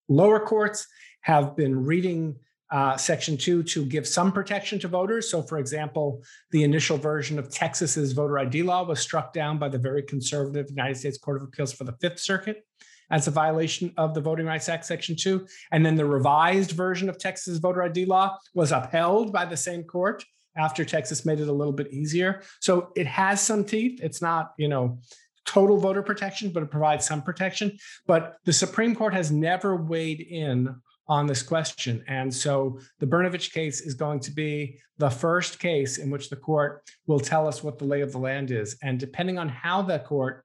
Lower 0.08 0.40
courts 0.40 0.86
have 1.22 1.56
been 1.56 1.84
reading 1.84 2.36
uh, 2.70 2.96
Section 2.96 3.36
2 3.36 3.62
to 3.62 3.84
give 3.84 4.06
some 4.06 4.32
protection 4.32 4.78
to 4.80 4.88
voters. 4.88 5.30
So, 5.30 5.42
for 5.42 5.58
example, 5.58 6.22
the 6.50 6.64
initial 6.64 6.98
version 6.98 7.38
of 7.38 7.50
Texas's 7.50 8.12
voter 8.12 8.38
ID 8.38 8.62
law 8.62 8.84
was 8.84 9.00
struck 9.00 9.32
down 9.32 9.58
by 9.58 9.68
the 9.68 9.78
very 9.78 10.02
conservative 10.02 10.68
United 10.70 10.96
States 10.96 11.18
Court 11.18 11.38
of 11.38 11.44
Appeals 11.44 11.72
for 11.72 11.84
the 11.84 11.96
Fifth 12.00 12.20
Circuit 12.20 12.64
as 13.10 13.26
a 13.26 13.30
violation 13.30 13.92
of 13.96 14.14
the 14.14 14.20
Voting 14.20 14.46
Rights 14.46 14.68
Act, 14.68 14.84
Section 14.84 15.16
2. 15.16 15.46
And 15.72 15.84
then 15.84 15.96
the 15.96 16.04
revised 16.04 16.72
version 16.72 17.08
of 17.08 17.18
Texas 17.18 17.58
voter 17.58 17.82
ID 17.82 18.04
law 18.04 18.36
was 18.54 18.72
upheld 18.72 19.32
by 19.32 19.44
the 19.46 19.56
same 19.56 19.84
court 19.84 20.24
after 20.56 20.84
Texas 20.84 21.24
made 21.24 21.40
it 21.40 21.48
a 21.48 21.52
little 21.52 21.72
bit 21.72 21.92
easier. 21.92 22.42
So 22.60 22.92
it 22.96 23.06
has 23.06 23.40
some 23.40 23.64
teeth. 23.64 24.00
It's 24.02 24.20
not, 24.20 24.52
you 24.58 24.68
know, 24.68 24.98
total 25.46 25.78
voter 25.78 26.02
protection, 26.02 26.50
but 26.50 26.62
it 26.62 26.70
provides 26.70 27.06
some 27.06 27.22
protection. 27.22 27.78
But 28.06 28.36
the 28.44 28.52
Supreme 28.52 28.94
Court 28.94 29.14
has 29.14 29.30
never 29.30 29.76
weighed 29.76 30.20
in 30.20 30.74
on 31.08 31.26
this 31.26 31.42
question. 31.42 32.04
And 32.06 32.32
so 32.32 32.78
the 32.98 33.06
Brnovich 33.06 33.52
case 33.52 33.80
is 33.80 33.94
going 33.94 34.20
to 34.20 34.30
be 34.30 34.78
the 34.98 35.08
first 35.08 35.58
case 35.58 35.98
in 35.98 36.10
which 36.10 36.28
the 36.28 36.36
court 36.36 36.82
will 37.06 37.20
tell 37.20 37.48
us 37.48 37.62
what 37.62 37.78
the 37.78 37.84
lay 37.84 38.02
of 38.02 38.12
the 38.12 38.18
land 38.18 38.50
is. 38.50 38.76
And 38.82 39.00
depending 39.00 39.38
on 39.38 39.48
how 39.48 39.82
the 39.82 40.00
court 40.00 40.44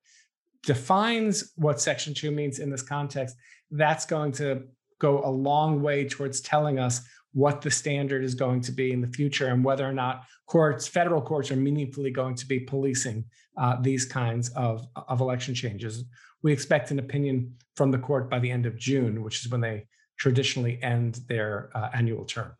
defines 0.64 1.52
what 1.56 1.82
Section 1.82 2.14
2 2.14 2.32
means 2.32 2.60
in 2.60 2.70
this 2.70 2.82
context, 2.82 3.36
that's 3.72 4.06
going 4.06 4.32
to 4.34 4.64
go 5.00 5.22
a 5.26 5.30
long 5.30 5.82
way 5.82 6.08
towards 6.08 6.40
telling 6.40 6.80
us 6.80 7.02
what 7.34 7.62
the 7.62 7.72
standard 7.72 8.24
is 8.24 8.36
going 8.36 8.62
to 8.62 8.72
be 8.72 8.92
in 8.92 9.02
the 9.02 9.08
future 9.08 9.48
and 9.48 9.66
whether 9.66 9.88
or 9.88 9.92
not 9.92 10.24
courts, 10.46 10.88
federal 10.88 11.22
courts, 11.22 11.52
are 11.52 11.56
meaningfully 11.56 12.12
going 12.12 12.36
to 12.36 12.46
be 12.46 12.60
policing 12.60 13.26
uh, 13.58 13.76
these 13.82 14.06
kinds 14.06 14.50
of, 14.50 14.88
of 15.08 15.20
election 15.20 15.54
changes. 15.54 16.06
We 16.44 16.54
expect 16.54 16.92
an 16.92 17.00
opinion 17.00 17.56
from 17.76 17.92
the 17.92 17.98
court 17.98 18.30
by 18.30 18.40
the 18.40 18.52
end 18.52 18.66
of 18.66 18.78
June, 18.78 19.24
which 19.24 19.44
is 19.44 19.52
when 19.52 19.62
they 19.62 19.88
traditionally 20.18 20.80
end 20.82 21.22
their 21.28 21.70
uh, 21.76 21.90
annual 21.94 22.26
term. 22.26 22.54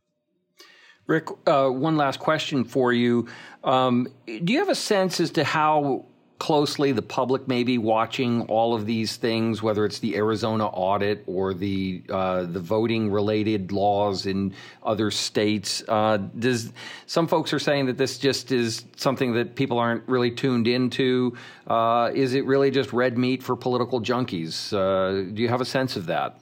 Rick, 1.06 1.28
uh, 1.48 1.70
one 1.70 1.98
last 1.98 2.20
question 2.20 2.64
for 2.64 2.94
you. 2.94 3.28
Um, 3.64 4.08
do 4.26 4.54
you 4.54 4.60
have 4.60 4.70
a 4.70 4.76
sense 4.76 5.20
as 5.20 5.32
to 5.32 5.44
how 5.44 6.06
closely 6.44 6.92
the 6.92 7.02
public 7.02 7.48
may 7.48 7.64
be 7.64 7.78
watching 7.78 8.42
all 8.44 8.74
of 8.74 8.86
these 8.86 9.16
things, 9.16 9.64
whether 9.64 9.86
it's 9.86 10.00
the 10.00 10.14
Arizona 10.16 10.68
audit 10.68 11.24
or 11.26 11.54
the 11.54 12.04
uh, 12.10 12.44
the 12.44 12.60
voting 12.60 13.10
related 13.10 13.72
laws 13.72 14.26
in 14.26 14.54
other 14.84 15.10
states? 15.10 15.84
Uh, 15.88 16.18
does 16.40 16.74
some 17.06 17.28
folks 17.28 17.54
are 17.54 17.60
saying 17.60 17.86
that 17.86 17.98
this 17.98 18.18
just 18.18 18.52
is 18.52 18.84
something 18.98 19.34
that 19.34 19.56
people 19.56 19.80
aren't 19.80 20.06
really 20.08 20.32
tuned 20.32 20.68
into? 20.68 21.36
Uh, 21.66 22.12
is 22.14 22.34
it 22.34 22.46
really 22.46 22.72
just 22.72 22.92
red 22.92 23.18
meat 23.18 23.42
for 23.42 23.56
political 23.56 24.02
junkies? 24.02 24.74
Uh, 24.74 25.32
do 25.34 25.42
you 25.42 25.48
have 25.48 25.62
a 25.62 25.66
sense 25.66 25.96
of 25.96 26.08
that? 26.08 26.40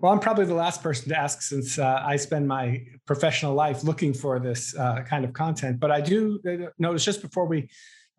Well, 0.00 0.12
I'm 0.12 0.20
probably 0.20 0.44
the 0.44 0.54
last 0.54 0.82
person 0.82 1.08
to 1.08 1.18
ask 1.18 1.40
since 1.40 1.78
uh, 1.78 2.02
I 2.04 2.16
spend 2.16 2.46
my 2.46 2.84
professional 3.06 3.54
life 3.54 3.82
looking 3.82 4.12
for 4.12 4.38
this 4.38 4.76
uh, 4.76 5.02
kind 5.08 5.24
of 5.24 5.32
content. 5.32 5.80
But 5.80 5.90
I 5.90 6.02
do 6.02 6.38
uh, 6.46 6.70
notice 6.78 7.02
just 7.02 7.22
before 7.22 7.46
we 7.46 7.70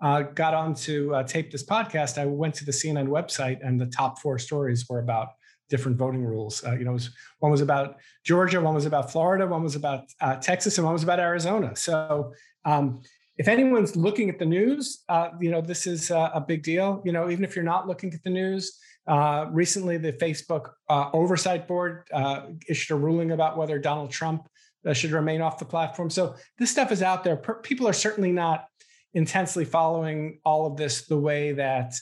uh, 0.02 0.24
got 0.24 0.56
on 0.56 0.74
to 0.74 1.14
uh, 1.14 1.24
tape 1.24 1.52
this 1.52 1.64
podcast, 1.64 2.18
I 2.18 2.26
went 2.26 2.56
to 2.56 2.66
the 2.66 2.72
CNN 2.72 3.08
website, 3.08 3.60
and 3.64 3.80
the 3.80 3.86
top 3.86 4.20
four 4.20 4.40
stories 4.40 4.90
were 4.90 5.00
about 5.00 5.30
different 5.70 5.98
voting 5.98 6.26
rules. 6.26 6.64
Uh, 6.66 6.74
you 6.74 6.84
know, 6.84 6.94
was, 6.94 7.12
one 7.40 7.52
was 7.52 7.62
about 7.62 7.98
Georgia, 8.24 8.60
one 8.60 8.74
was 8.74 8.88
about 8.88 9.12
Florida, 9.12 9.46
one 9.46 9.62
was 9.62 9.76
about 9.76 10.06
Texas, 10.42 10.80
and 10.80 10.86
one 10.86 10.94
was 10.94 11.04
about 11.04 11.20
Arizona. 11.20 11.76
So. 11.76 12.34
Um, 12.66 13.02
if 13.38 13.48
anyone's 13.48 13.96
looking 13.96 14.32
at 14.32 14.40
the 14.40 14.46
news, 14.46 15.04
you 15.40 15.52
know 15.52 15.62
this 15.62 15.86
is 15.86 16.10
a 16.10 16.44
big 16.46 16.64
deal. 16.64 17.04
You 17.06 17.12
know, 17.12 17.30
even 17.30 17.46
if 17.46 17.56
you're 17.56 17.64
not 17.64 17.88
looking 17.88 18.12
at 18.12 18.24
the 18.24 18.32
news, 18.32 18.80
uh, 19.08 19.48
recently, 19.52 19.98
the 19.98 20.14
Facebook 20.14 20.72
uh, 20.90 21.10
Oversight 21.14 21.68
Board 21.68 22.04
uh, 22.12 22.48
issued 22.68 22.96
a 22.96 23.00
ruling 23.00 23.32
about 23.32 23.58
whether 23.58 23.80
Donald 23.80 24.12
Trump 24.12 24.48
uh, 24.86 24.94
should 24.94 25.12
remain 25.12 25.42
off 25.42 25.60
the 25.60 25.66
platform. 25.66 26.10
So 26.10 26.36
this 26.58 26.72
stuff 26.72 26.92
is 26.92 27.02
out 27.02 27.24
there. 27.24 27.38
People 27.38 27.88
are 27.88 27.94
certainly 27.94 28.32
not 28.32 28.66
intensely 29.14 29.64
following 29.64 30.40
all 30.44 30.68
of 30.68 30.76
this 30.76 31.08
the 31.08 31.18
way 31.18 31.54
that 31.54 31.94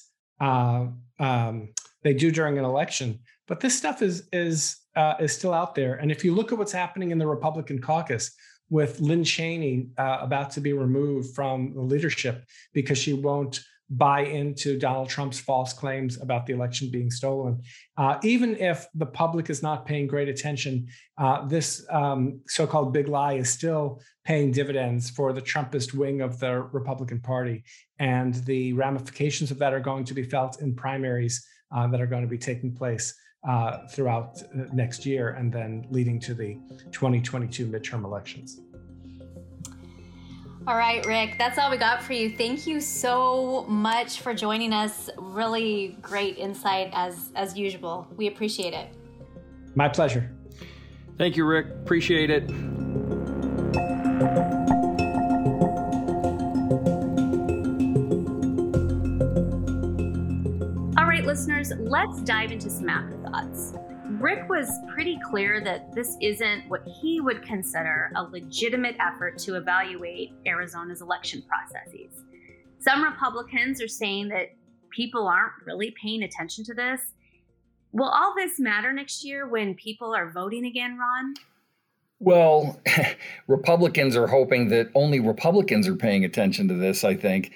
uh, 0.42 0.88
um, 1.20 1.70
they 2.04 2.14
do 2.14 2.32
during 2.32 2.58
an 2.58 2.66
election. 2.66 3.20
But 3.48 3.60
this 3.60 3.78
stuff 3.78 4.02
is 4.02 4.28
is 4.34 4.78
uh, 4.96 5.16
is 5.20 5.32
still 5.32 5.54
out 5.54 5.76
there. 5.76 5.96
And 5.96 6.12
if 6.12 6.26
you 6.26 6.34
look 6.34 6.52
at 6.52 6.58
what's 6.58 6.72
happening 6.72 7.12
in 7.12 7.20
the 7.20 7.28
Republican 7.28 7.80
caucus, 7.80 8.32
with 8.72 9.00
Lynn 9.00 9.24
Cheney 9.24 9.90
about 9.96 10.50
to 10.52 10.60
be 10.60 10.74
removed 10.74 11.36
from 11.36 11.76
the 11.76 11.82
leadership 11.82 12.44
because 12.74 12.98
she 12.98 13.14
won't 13.14 13.60
buy 13.90 14.22
into 14.22 14.80
Donald 14.80 15.10
Trump's 15.10 15.40
false 15.40 15.74
claims 15.74 16.20
about 16.22 16.46
the 16.46 16.54
election 16.54 16.90
being 16.90 17.12
stolen. 17.12 17.62
Uh, 17.98 18.18
even 18.24 18.56
if 18.58 18.88
the 18.96 19.06
public 19.06 19.50
is 19.50 19.62
not 19.62 19.86
paying 19.86 20.08
great 20.08 20.28
attention, 20.28 20.88
uh, 21.18 21.46
this 21.46 21.86
um, 21.92 22.42
so 22.48 22.66
called 22.66 22.94
big 22.94 23.08
lie 23.08 23.34
is 23.34 23.50
still 23.50 24.02
paying 24.26 24.52
dividends 24.52 25.10
for 25.10 25.34
the 25.34 25.42
Trumpist 25.42 25.94
wing 25.94 26.22
of 26.22 26.40
the 26.40 26.62
Republican 26.72 27.20
Party. 27.20 27.64
And 28.00 28.34
the 28.46 28.74
ramifications 28.74 29.52
of 29.52 29.60
that 29.60 29.74
are 29.74 29.80
going 29.80 30.04
to 30.06 30.14
be 30.14 30.24
felt 30.24 30.62
in 30.62 30.76
primaries 30.76 31.46
uh, 31.76 31.88
that 31.88 32.02
are 32.02 32.08
going 32.08 32.24
to 32.24 32.28
be 32.28 32.38
taking 32.38 32.74
place. 32.74 33.14
Uh, 33.48 33.86
throughout 33.90 34.42
uh, 34.42 34.64
next 34.74 35.06
year 35.06 35.36
and 35.38 35.54
then 35.54 35.86
leading 35.92 36.20
to 36.20 36.34
the 36.34 36.58
2022 36.92 37.68
midterm 37.68 38.04
elections. 38.04 38.60
All 40.68 40.76
right, 40.76 41.06
Rick, 41.06 41.36
that's 41.38 41.60
all 41.60 41.70
we 41.70 41.78
got 41.78 42.02
for 42.02 42.14
you. 42.14 42.36
Thank 42.36 42.66
you 42.66 42.82
so 42.82 43.66
much 43.68 44.22
for 44.22 44.34
joining 44.34 44.74
us. 44.74 45.12
Really 45.16 45.96
great 46.02 46.40
insight 46.40 46.90
as 46.92 47.30
as 47.36 47.56
usual. 47.56 48.08
We 48.18 48.26
appreciate 48.26 48.74
it. 48.74 48.90
My 49.76 49.88
pleasure. 49.88 50.32
Thank 51.20 51.38
you, 51.38 51.46
Rick. 51.46 51.68
Appreciate 51.68 52.32
it. 52.32 52.50
All 60.98 61.06
right, 61.06 61.24
listeners, 61.26 61.74
let's 61.78 62.22
dive 62.24 62.52
into 62.52 62.72
some 62.72 62.90
afterthoughts. 62.90 63.74
Rick 64.26 64.50
was 64.50 64.80
pretty 64.92 65.20
clear 65.24 65.62
that 65.62 65.94
this 65.94 66.18
isn't 66.20 66.68
what 66.68 66.82
he 67.00 67.22
would 67.22 67.44
consider 67.44 68.12
a 68.16 68.24
legitimate 68.24 68.96
effort 69.00 69.38
to 69.38 69.54
evaluate 69.54 70.34
Arizona's 70.48 71.04
election 71.04 71.44
processes. 71.48 72.24
Some 72.80 73.04
Republicans 73.04 73.80
are 73.84 73.88
saying 73.88 74.30
that 74.30 74.56
people 74.90 75.28
aren't 75.28 75.54
really 75.64 75.94
paying 76.02 76.24
attention 76.24 76.64
to 76.64 76.74
this. 76.74 77.02
Will 77.92 78.10
all 78.10 78.34
this 78.36 78.60
matter 78.60 78.92
next 78.92 79.24
year 79.24 79.48
when 79.48 79.76
people 79.76 80.16
are 80.16 80.32
voting 80.32 80.66
again, 80.66 80.98
Ron? 80.98 81.36
Well, 82.18 82.82
Republicans 83.48 84.16
are 84.16 84.26
hoping 84.26 84.70
that 84.70 84.90
only 84.96 85.20
Republicans 85.20 85.88
are 85.88 85.96
paying 85.96 86.26
attention 86.26 86.68
to 86.70 86.74
this, 86.74 87.04
I 87.04 87.14
think 87.14 87.54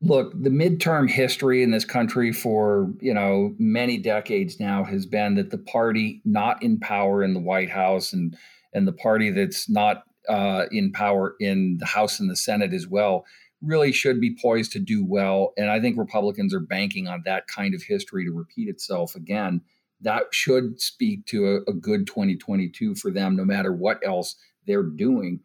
look, 0.00 0.32
the 0.40 0.50
midterm 0.50 1.10
history 1.10 1.62
in 1.62 1.70
this 1.70 1.84
country 1.84 2.32
for, 2.32 2.92
you 3.00 3.12
know, 3.12 3.54
many 3.58 3.98
decades 3.98 4.60
now 4.60 4.84
has 4.84 5.06
been 5.06 5.34
that 5.34 5.50
the 5.50 5.58
party 5.58 6.22
not 6.24 6.62
in 6.62 6.78
power 6.78 7.22
in 7.22 7.34
the 7.34 7.40
White 7.40 7.70
House 7.70 8.12
and 8.12 8.36
and 8.72 8.86
the 8.86 8.92
party 8.92 9.30
that's 9.30 9.68
not 9.68 10.04
uh, 10.28 10.66
in 10.70 10.92
power 10.92 11.34
in 11.40 11.78
the 11.80 11.86
House 11.86 12.20
and 12.20 12.30
the 12.30 12.36
Senate 12.36 12.72
as 12.72 12.86
well 12.86 13.24
really 13.62 13.90
should 13.90 14.20
be 14.20 14.36
poised 14.40 14.70
to 14.72 14.78
do 14.78 15.04
well. 15.04 15.52
And 15.56 15.70
I 15.70 15.80
think 15.80 15.98
Republicans 15.98 16.54
are 16.54 16.60
banking 16.60 17.08
on 17.08 17.22
that 17.24 17.48
kind 17.48 17.74
of 17.74 17.82
history 17.82 18.24
to 18.24 18.30
repeat 18.30 18.68
itself 18.68 19.16
again. 19.16 19.62
That 20.00 20.24
should 20.30 20.80
speak 20.80 21.26
to 21.26 21.46
a, 21.46 21.70
a 21.70 21.72
good 21.72 22.06
2022 22.06 22.94
for 22.94 23.10
them, 23.10 23.34
no 23.34 23.44
matter 23.44 23.72
what 23.72 23.98
else 24.06 24.36
they're 24.66 24.84
doing. 24.84 25.40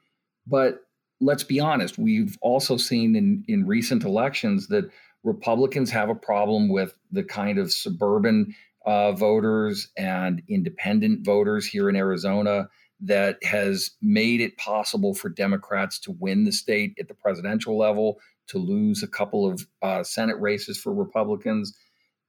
But 0.45 0.81
let's 1.23 1.43
be 1.43 1.59
honest, 1.59 1.97
we've 1.97 2.38
also 2.41 2.77
seen 2.77 3.15
in, 3.15 3.43
in 3.47 3.65
recent 3.65 4.03
elections 4.03 4.67
that 4.67 4.89
Republicans 5.23 5.89
have 5.91 6.09
a 6.09 6.15
problem 6.15 6.69
with 6.69 6.93
the 7.12 7.23
kind 7.23 7.57
of 7.57 7.71
suburban 7.71 8.53
uh, 8.86 9.13
voters 9.13 9.88
and 9.97 10.41
independent 10.49 11.25
voters 11.25 11.65
here 11.65 11.88
in 11.89 11.95
Arizona 11.95 12.67
that 12.99 13.41
has 13.43 13.91
made 14.01 14.41
it 14.41 14.57
possible 14.57 15.13
for 15.13 15.29
Democrats 15.29 15.99
to 15.99 16.12
win 16.19 16.43
the 16.43 16.51
state 16.51 16.93
at 16.99 17.07
the 17.07 17.13
presidential 17.13 17.77
level, 17.77 18.19
to 18.47 18.57
lose 18.57 19.01
a 19.01 19.07
couple 19.07 19.49
of 19.49 19.65
uh, 19.81 20.03
Senate 20.03 20.39
races 20.39 20.77
for 20.77 20.93
Republicans. 20.93 21.73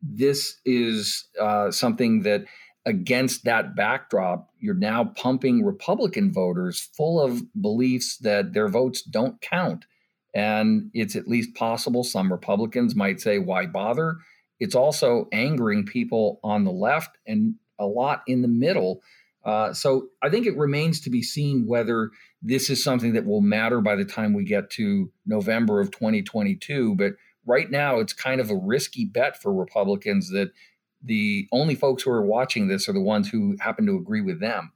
This 0.00 0.60
is 0.64 1.28
uh, 1.40 1.70
something 1.70 2.22
that 2.22 2.44
against 2.86 3.44
that 3.44 3.74
backdrop, 3.74 4.50
you're 4.58 4.74
now 4.74 5.04
pumping 5.04 5.64
Republican 5.64 6.32
voters 6.32 6.80
full 6.80 7.20
of 7.20 7.42
beliefs 7.60 8.18
that 8.18 8.52
their 8.52 8.68
votes 8.68 9.02
don't 9.02 9.40
count. 9.40 9.86
And 10.34 10.90
it's 10.92 11.16
at 11.16 11.28
least 11.28 11.54
possible 11.54 12.04
some 12.04 12.30
Republicans 12.30 12.94
might 12.94 13.20
say, 13.20 13.38
why 13.38 13.66
bother? 13.66 14.18
It's 14.60 14.74
also 14.74 15.28
angering 15.32 15.86
people 15.86 16.40
on 16.42 16.64
the 16.64 16.72
left 16.72 17.16
and 17.26 17.54
a 17.78 17.86
lot 17.86 18.22
in 18.26 18.42
the 18.42 18.48
middle. 18.48 19.02
Uh, 19.44 19.72
so 19.72 20.08
I 20.22 20.30
think 20.30 20.46
it 20.46 20.56
remains 20.56 21.00
to 21.02 21.10
be 21.10 21.22
seen 21.22 21.66
whether 21.66 22.10
this 22.42 22.70
is 22.70 22.82
something 22.82 23.14
that 23.14 23.26
will 23.26 23.40
matter 23.40 23.80
by 23.80 23.94
the 23.94 24.04
time 24.04 24.32
we 24.32 24.44
get 24.44 24.70
to 24.70 25.10
November 25.26 25.80
of 25.80 25.90
2022. 25.90 26.94
But 26.96 27.12
right 27.46 27.70
now, 27.70 28.00
it's 28.00 28.12
kind 28.12 28.40
of 28.40 28.50
a 28.50 28.56
risky 28.56 29.04
bet 29.04 29.40
for 29.40 29.52
Republicans 29.52 30.30
that 30.30 30.50
the 31.04 31.46
only 31.52 31.74
folks 31.74 32.02
who 32.02 32.10
are 32.10 32.24
watching 32.24 32.68
this 32.68 32.88
are 32.88 32.92
the 32.92 33.00
ones 33.00 33.28
who 33.28 33.56
happen 33.60 33.86
to 33.86 33.96
agree 33.96 34.22
with 34.22 34.40
them. 34.40 34.72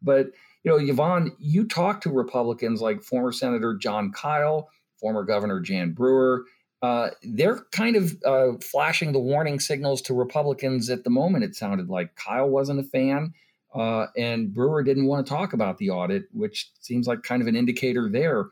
But 0.00 0.28
you 0.62 0.70
know, 0.70 0.78
Yvonne, 0.78 1.32
you 1.38 1.66
talk 1.66 2.00
to 2.02 2.10
Republicans 2.10 2.80
like 2.80 3.02
former 3.02 3.32
Senator 3.32 3.74
Jon 3.74 4.12
Kyl, 4.12 4.70
former 4.98 5.24
Governor 5.24 5.60
Jan 5.60 5.92
Brewer. 5.92 6.44
Uh, 6.80 7.10
they're 7.22 7.64
kind 7.72 7.96
of 7.96 8.16
uh, 8.24 8.52
flashing 8.62 9.12
the 9.12 9.18
warning 9.18 9.60
signals 9.60 10.02
to 10.02 10.14
Republicans 10.14 10.90
at 10.90 11.04
the 11.04 11.10
moment. 11.10 11.44
It 11.44 11.54
sounded 11.54 11.88
like 11.88 12.16
Kyl 12.16 12.48
wasn't 12.48 12.80
a 12.80 12.84
fan, 12.84 13.32
uh, 13.74 14.06
and 14.16 14.52
Brewer 14.52 14.82
didn't 14.82 15.06
want 15.06 15.26
to 15.26 15.32
talk 15.32 15.52
about 15.52 15.78
the 15.78 15.90
audit, 15.90 16.24
which 16.32 16.70
seems 16.80 17.06
like 17.06 17.22
kind 17.22 17.42
of 17.42 17.48
an 17.48 17.56
indicator 17.56 18.08
there. 18.10 18.46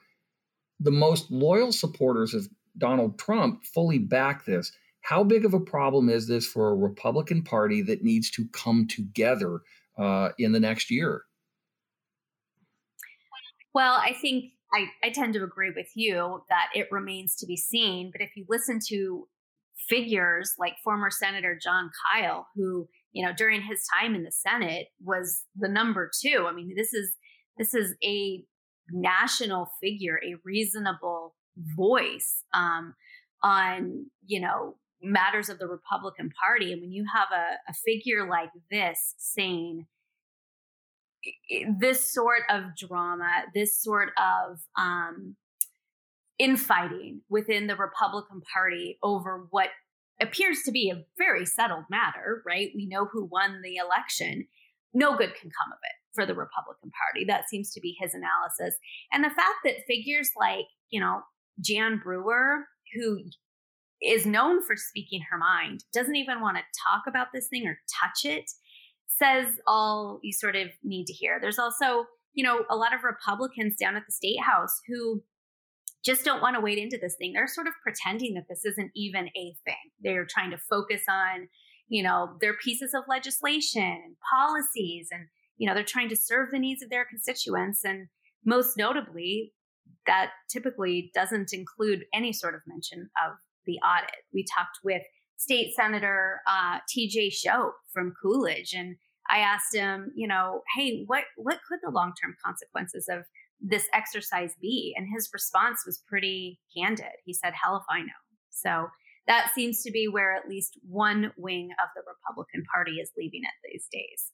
The 0.81 0.91
most 0.91 1.31
loyal 1.31 1.73
supporters 1.73 2.35
of 2.35 2.49
Donald 2.77 3.19
Trump 3.19 3.65
fully 3.65 3.99
back 3.99 4.45
this. 4.45 4.73
How 5.03 5.25
big 5.25 5.45
of 5.45 5.53
a 5.53 5.61
problem 5.61 6.09
is 6.09 6.29
this 6.29 6.47
for 6.47 6.71
a 6.71 6.77
Republican 6.77 7.43
Party 7.43 7.83
that 7.83 8.03
needs 8.03 8.31
to 8.33 8.47
come 8.53 8.87
together 8.87 9.61
uh, 9.99 10.31
in 10.39 10.53
the 10.53 10.61
next 10.61 10.91
year? 10.91 11.23
Well, 13.75 13.95
I 13.95 14.13
think 14.21 14.53
I, 14.73 14.87
I 15.03 15.11
tend 15.11 15.35
to 15.35 15.43
agree 15.43 15.73
with 15.75 15.89
you 15.95 16.43
that 16.49 16.69
it 16.75 16.89
remains 16.91 17.37
to 17.37 17.47
be 17.47 17.57
seen. 17.57 18.11
But 18.13 18.23
if 18.23 18.31
you 18.37 18.45
listen 18.49 18.79
to 18.89 19.29
figures 19.89 20.55
like 20.59 20.75
former 20.85 21.11
Senator 21.11 21.59
Jon 21.61 21.91
Kyl, 22.15 22.47
who 22.55 22.89
you 23.13 23.25
know 23.25 23.33
during 23.37 23.63
his 23.63 23.83
time 23.99 24.15
in 24.15 24.25
the 24.25 24.33
Senate 24.33 24.89
was 25.03 25.45
the 25.57 25.69
number 25.69 26.11
two. 26.23 26.47
I 26.49 26.53
mean, 26.53 26.75
this 26.77 26.95
is 26.95 27.13
this 27.59 27.75
is 27.75 27.95
a 28.05 28.45
national 28.91 29.71
figure, 29.83 30.21
a 30.25 30.37
reasonable 30.45 31.35
voice 31.77 32.45
um, 32.55 32.95
on 33.43 34.07
you 34.27 34.41
know 34.41 34.77
matters 35.03 35.49
of 35.49 35.59
the 35.59 35.67
Republican 35.67 36.31
Party. 36.45 36.73
And 36.73 36.81
when 36.81 36.93
you 36.93 37.05
have 37.15 37.29
a, 37.33 37.71
a 37.71 37.75
figure 37.75 38.29
like 38.29 38.51
this 38.71 39.15
saying 39.19 39.87
this 41.79 42.13
sort 42.13 42.43
of 42.51 42.77
drama, 42.77 43.45
this 43.55 43.81
sort 43.81 44.11
of 44.19 44.59
um, 44.79 45.37
infighting 46.39 47.23
within 47.29 47.67
the 47.67 47.77
Republican 47.77 48.43
Party 48.53 48.99
over 49.03 49.47
what 49.51 49.69
appears 50.21 50.63
to 50.65 50.73
be 50.73 50.91
a 50.91 51.05
very 51.19 51.45
settled 51.45 51.85
matter, 51.91 52.43
right? 52.47 52.71
We 52.75 52.87
know 52.87 53.07
who 53.07 53.25
won 53.25 53.61
the 53.63 53.77
election. 53.77 54.47
No 54.95 55.17
good 55.17 55.35
can 55.35 55.51
come 55.51 55.73
of 55.73 55.79
it 55.83 56.15
for 56.15 56.27
the 56.27 56.35
Republican 56.35 56.91
Party. 56.91 57.25
That 57.25 57.49
seems 57.49 57.73
to 57.73 57.81
be 57.81 57.97
his 57.99 58.15
analysis. 58.15 58.79
And 59.13 59.25
the 59.25 59.31
fact 59.31 59.59
that 59.65 59.87
figures 59.87 60.31
like, 60.37 60.67
you 60.91 61.01
know, 61.01 61.23
Jan 61.61 62.01
Brewer, 62.03 62.67
who 62.95 63.21
is 64.03 64.27
known 64.27 64.65
for 64.65 64.77
speaking 64.77 65.23
her 65.31 65.39
mind, 65.39 65.85
doesn't 65.93 66.17
even 66.17 66.41
want 66.41 66.57
to 66.57 66.63
talk 66.89 67.03
about 67.07 67.29
this 67.33 67.49
thing 67.49 67.67
or 67.67 67.79
touch 68.03 68.25
it, 68.25 68.51
says 69.07 69.47
all 69.67 70.19
you 70.23 70.33
sort 70.33 70.57
of 70.57 70.69
need 70.83 71.07
to 71.07 71.13
hear. 71.13 71.39
There's 71.41 71.59
also, 71.59 72.07
you 72.33 72.45
know, 72.45 72.65
a 72.71 72.77
lot 72.77 72.95
of 72.95 73.05
Republicans 73.05 73.77
down 73.79 73.97
at 73.97 74.03
the 74.07 74.13
state 74.13 74.41
house 74.41 74.81
who 74.89 75.23
just 76.05 76.25
don't 76.25 76.43
want 76.43 76.57
to 76.57 76.61
wade 76.61 76.79
into 76.79 76.99
this 77.01 77.15
thing. 77.19 77.33
They're 77.33 77.47
sort 77.47 77.69
of 77.69 77.75
pretending 77.83 78.35
that 78.35 78.47
this 78.49 78.65
isn't 78.65 78.91
even 78.97 79.29
a 79.29 79.55
thing. 79.65 79.91
They're 80.01 80.27
trying 80.29 80.51
to 80.51 80.59
focus 80.69 81.03
on, 81.09 81.49
you 81.89 82.03
know, 82.03 82.37
their 82.41 82.55
pieces 82.55 82.93
of 82.95 83.05
legislation 83.09 83.83
and 83.83 84.17
policies 84.37 85.09
and, 85.13 85.29
you 85.59 85.69
know, 85.69 85.75
they're 85.75 85.85
trying 85.85 86.09
to 86.09 86.17
serve 86.17 86.49
the 86.51 86.59
needs 86.59 86.83
of 86.83 86.91
their 86.91 87.05
constituents. 87.05 87.85
And 87.85 88.09
most 88.45 88.77
notably, 88.77 89.53
that 90.07 90.31
typically 90.51 91.13
doesn't 91.15 91.53
include 91.53 92.05
any 92.13 92.33
sort 92.33 92.57
of 92.57 92.63
mention 92.67 93.09
of 93.25 93.37
the 93.67 93.79
audit. 93.79 94.25
We 94.33 94.45
talked 94.45 94.79
with 94.85 95.03
State 95.37 95.75
Senator 95.75 96.41
uh, 96.47 96.79
T.J. 96.89 97.31
Shope 97.31 97.75
from 97.93 98.15
Coolidge, 98.23 98.73
and 98.75 98.97
I 99.31 99.39
asked 99.39 99.75
him, 99.75 100.13
you 100.15 100.27
know, 100.27 100.63
hey, 100.77 101.05
what 101.07 101.25
what 101.37 101.59
could 101.69 101.81
the 101.83 101.91
long 101.91 102.13
term 102.23 102.35
consequences 102.45 103.09
of 103.11 103.25
this 103.61 103.89
exercise 103.95 104.55
be? 104.61 104.95
And 104.97 105.07
his 105.13 105.31
response 105.33 105.85
was 105.87 106.03
pretty 106.07 106.61
candid. 106.77 107.07
He 107.25 107.33
said, 107.33 107.55
"Hell 107.55 107.77
if 107.77 107.85
I 107.91 108.01
know." 108.01 108.23
So 108.51 108.89
that 109.27 109.53
seems 109.55 109.83
to 109.83 109.91
be 109.91 110.09
where 110.09 110.35
at 110.35 110.49
least 110.49 110.79
one 110.89 111.33
wing 111.37 111.71
of 111.83 111.89
the 111.95 112.03
Republican 112.07 112.65
Party 112.73 112.93
is 112.93 113.11
leaving 113.17 113.43
it 113.45 113.71
these 113.71 113.87
days. 113.93 114.33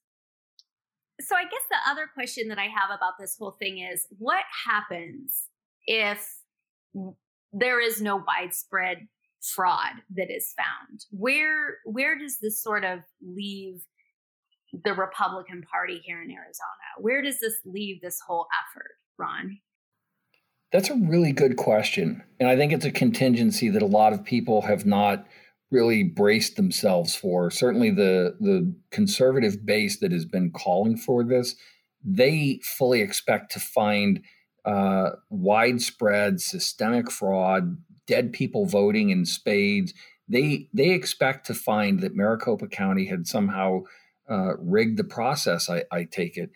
So 1.21 1.35
I 1.35 1.43
guess 1.45 1.63
the 1.69 1.91
other 1.91 2.09
question 2.13 2.49
that 2.49 2.59
I 2.59 2.67
have 2.67 2.91
about 2.95 3.15
this 3.19 3.37
whole 3.39 3.57
thing 3.59 3.79
is 3.79 4.07
what 4.19 4.45
happens 4.67 5.49
if 5.87 6.27
there 7.53 7.81
is 7.81 8.01
no 8.01 8.17
widespread 8.17 9.09
fraud 9.55 9.95
that 10.17 10.31
is 10.31 10.55
found. 10.57 11.05
Where 11.11 11.79
where 11.85 12.19
does 12.19 12.39
this 12.41 12.63
sort 12.63 12.85
of 12.85 13.01
leave 13.23 13.83
the 14.85 14.93
Republican 14.93 15.63
Party 15.71 16.01
here 16.05 16.23
in 16.23 16.31
Arizona? 16.31 16.89
Where 16.99 17.23
does 17.23 17.41
this 17.41 17.55
leave 17.65 18.01
this 18.01 18.21
whole 18.27 18.47
effort, 18.63 18.93
Ron? 19.19 19.59
That's 20.71 20.91
a 20.91 20.97
really 20.97 21.33
good 21.33 21.57
question. 21.57 22.23
And 22.39 22.49
I 22.49 22.57
think 22.57 22.73
it's 22.73 22.85
a 22.85 22.91
contingency 22.91 23.71
that 23.71 23.83
a 23.83 23.87
lot 23.87 24.13
of 24.13 24.25
people 24.25 24.63
have 24.63 24.85
not 24.85 25.27
really 25.71 26.03
braced 26.03 26.57
themselves 26.57 27.15
for. 27.15 27.51
Certainly 27.51 27.93
the 27.93 28.37
the 28.41 28.75
conservative 28.91 29.65
base 29.65 29.99
that 30.01 30.13
has 30.13 30.25
been 30.25 30.51
calling 30.51 30.97
for 30.97 31.25
this, 31.25 31.57
they 32.05 32.61
fully 32.63 33.01
expect 33.01 33.53
to 33.53 33.61
find 33.61 34.23
uh, 34.65 35.11
widespread 35.31 36.41
systemic 36.41 37.11
fraud, 37.11 37.79
dead 38.09 38.33
people 38.33 38.67
voting 38.67 39.11
in 39.11 39.25
spades. 39.25 39.95
They 40.29 40.69
they 40.75 40.91
expect 40.91 41.47
to 41.47 41.55
find 41.55 42.01
that 42.01 42.17
Maricopa 42.17 42.67
County 42.67 43.07
had 43.07 43.29
somehow 43.29 43.83
uh, 44.29 44.57
rigged 44.59 44.99
the 44.99 45.05
process. 45.05 45.71
I, 45.71 45.85
I 45.93 46.05
take 46.05 46.37
it, 46.37 46.51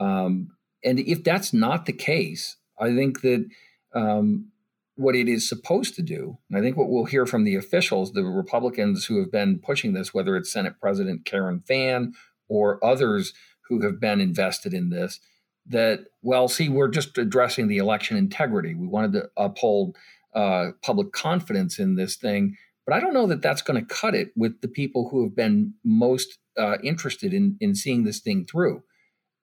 um, 0.00 0.48
and 0.82 0.98
if 0.98 1.22
that's 1.22 1.52
not 1.52 1.86
the 1.86 1.92
case, 1.92 2.56
I 2.78 2.94
think 2.94 3.20
that 3.20 3.46
um, 3.94 4.50
what 4.96 5.16
it 5.16 5.28
is 5.28 5.48
supposed 5.48 5.94
to 5.96 6.02
do, 6.02 6.38
and 6.48 6.58
I 6.58 6.62
think 6.62 6.76
what 6.76 6.88
we'll 6.88 7.04
hear 7.04 7.26
from 7.26 7.44
the 7.44 7.56
officials, 7.56 8.12
the 8.12 8.24
Republicans 8.24 9.06
who 9.06 9.18
have 9.18 9.30
been 9.30 9.58
pushing 9.58 9.92
this, 9.92 10.12
whether 10.12 10.36
it's 10.36 10.52
Senate 10.52 10.74
President 10.80 11.24
Karen 11.24 11.62
Fann 11.66 12.14
or 12.48 12.84
others 12.84 13.32
who 13.68 13.80
have 13.82 14.00
been 14.00 14.20
invested 14.20 14.74
in 14.74 14.90
this, 14.90 15.20
that 15.66 16.00
well, 16.22 16.48
see, 16.48 16.68
we're 16.68 16.88
just 16.88 17.16
addressing 17.18 17.68
the 17.68 17.78
election 17.78 18.16
integrity. 18.16 18.74
We 18.74 18.86
wanted 18.86 19.12
to 19.14 19.30
uphold 19.36 19.96
uh, 20.34 20.70
public 20.82 21.12
confidence 21.12 21.78
in 21.78 21.96
this 21.96 22.16
thing. 22.16 22.56
But 22.86 22.94
I 22.94 23.00
don't 23.00 23.14
know 23.14 23.26
that 23.26 23.42
that's 23.42 23.62
going 23.62 23.80
to 23.80 23.94
cut 23.94 24.14
it 24.14 24.32
with 24.36 24.60
the 24.60 24.68
people 24.68 25.08
who 25.08 25.24
have 25.24 25.34
been 25.34 25.74
most 25.84 26.38
uh, 26.58 26.76
interested 26.82 27.32
in 27.32 27.56
in 27.60 27.74
seeing 27.74 28.04
this 28.04 28.20
thing 28.20 28.44
through. 28.44 28.82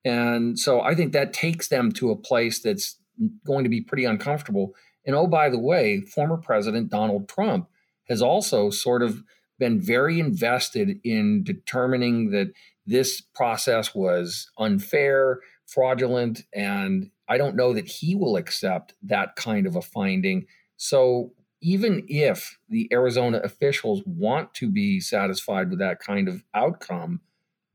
And 0.04 0.58
so 0.58 0.82
I 0.82 0.96
think 0.96 1.14
that 1.14 1.34
takes 1.34 1.68
them 1.68 1.92
to 1.94 2.12
a 2.12 2.16
place 2.16 2.62
that's 2.62 2.98
going 3.46 3.64
to 3.64 3.70
be 3.70 3.82
pretty 3.82 4.06
uncomfortable. 4.06 4.74
And 5.06 5.16
oh, 5.16 5.28
by 5.28 5.50
the 5.50 5.60
way, 5.60 6.02
former 6.02 6.38
President 6.38 6.90
Donald 6.90 7.28
Trump 7.28 7.68
has 8.08 8.22
also 8.22 8.70
sort 8.70 9.04
of 9.04 9.24
been 9.60 9.80
very 9.80 10.20
invested 10.20 11.00
in 11.04 11.44
determining 11.44 12.32
that 12.32 12.52
this 12.86 13.22
process 13.22 13.94
was 13.94 14.50
unfair, 14.58 15.40
fraudulent, 15.68 16.42
and 16.54 17.12
I 17.30 17.38
don't 17.38 17.56
know 17.56 17.74
that 17.74 17.88
he 17.88 18.16
will 18.16 18.38
accept 18.38 18.96
that 19.04 19.36
kind 19.36 19.68
of 19.68 19.76
a 19.76 19.82
finding 19.82 20.46
so 20.84 21.32
even 21.62 22.04
if 22.08 22.58
the 22.68 22.90
Arizona 22.92 23.38
officials 23.44 24.02
want 24.08 24.52
to 24.56 24.68
be 24.68 25.00
satisfied 25.00 25.70
with 25.70 25.78
that 25.78 26.00
kind 26.00 26.28
of 26.28 26.44
outcome, 26.56 27.22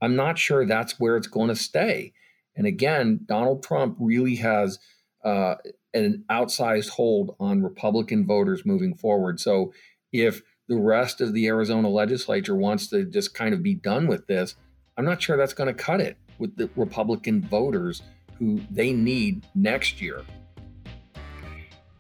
I'm 0.03 0.17
not 0.17 0.39
sure 0.39 0.67
that's 0.67 0.99
where 0.99 1.17
it's 1.17 1.29
going 1.29 1.47
to 1.47 1.55
stay. 1.55 2.13
And 2.57 2.67
again, 2.67 3.21
Donald 3.25 3.63
Trump 3.63 3.97
really 4.01 4.35
has 4.37 4.81
uh, 5.25 5.55
an 5.95 6.25
outsized 6.29 6.89
hold 6.89 7.37
on 7.39 7.63
Republican 7.63 8.27
voters 8.27 8.67
moving 8.67 8.93
forward. 8.93 9.39
So 9.39 9.73
if 10.13 10.43
the 10.67 10.77
rest 10.77 11.21
of 11.21 11.33
the 11.33 11.47
Arizona 11.47 11.89
legislature 11.89 12.57
wants 12.57 12.89
to 12.89 13.05
just 13.05 13.35
kind 13.35 13.55
of 13.55 13.63
be 13.63 13.75
done 13.75 14.09
with 14.09 14.27
this, 14.27 14.57
I'm 14.97 15.05
not 15.05 15.23
sure 15.23 15.37
that's 15.37 15.55
going 15.55 15.73
to 15.73 15.81
cut 15.81 16.01
it 16.01 16.17
with 16.41 16.57
the 16.57 16.69
Republican 16.75 17.41
voters 17.41 18.03
who 18.41 18.61
they 18.69 18.93
need 18.93 19.47
next 19.55 20.03
year. 20.03 20.25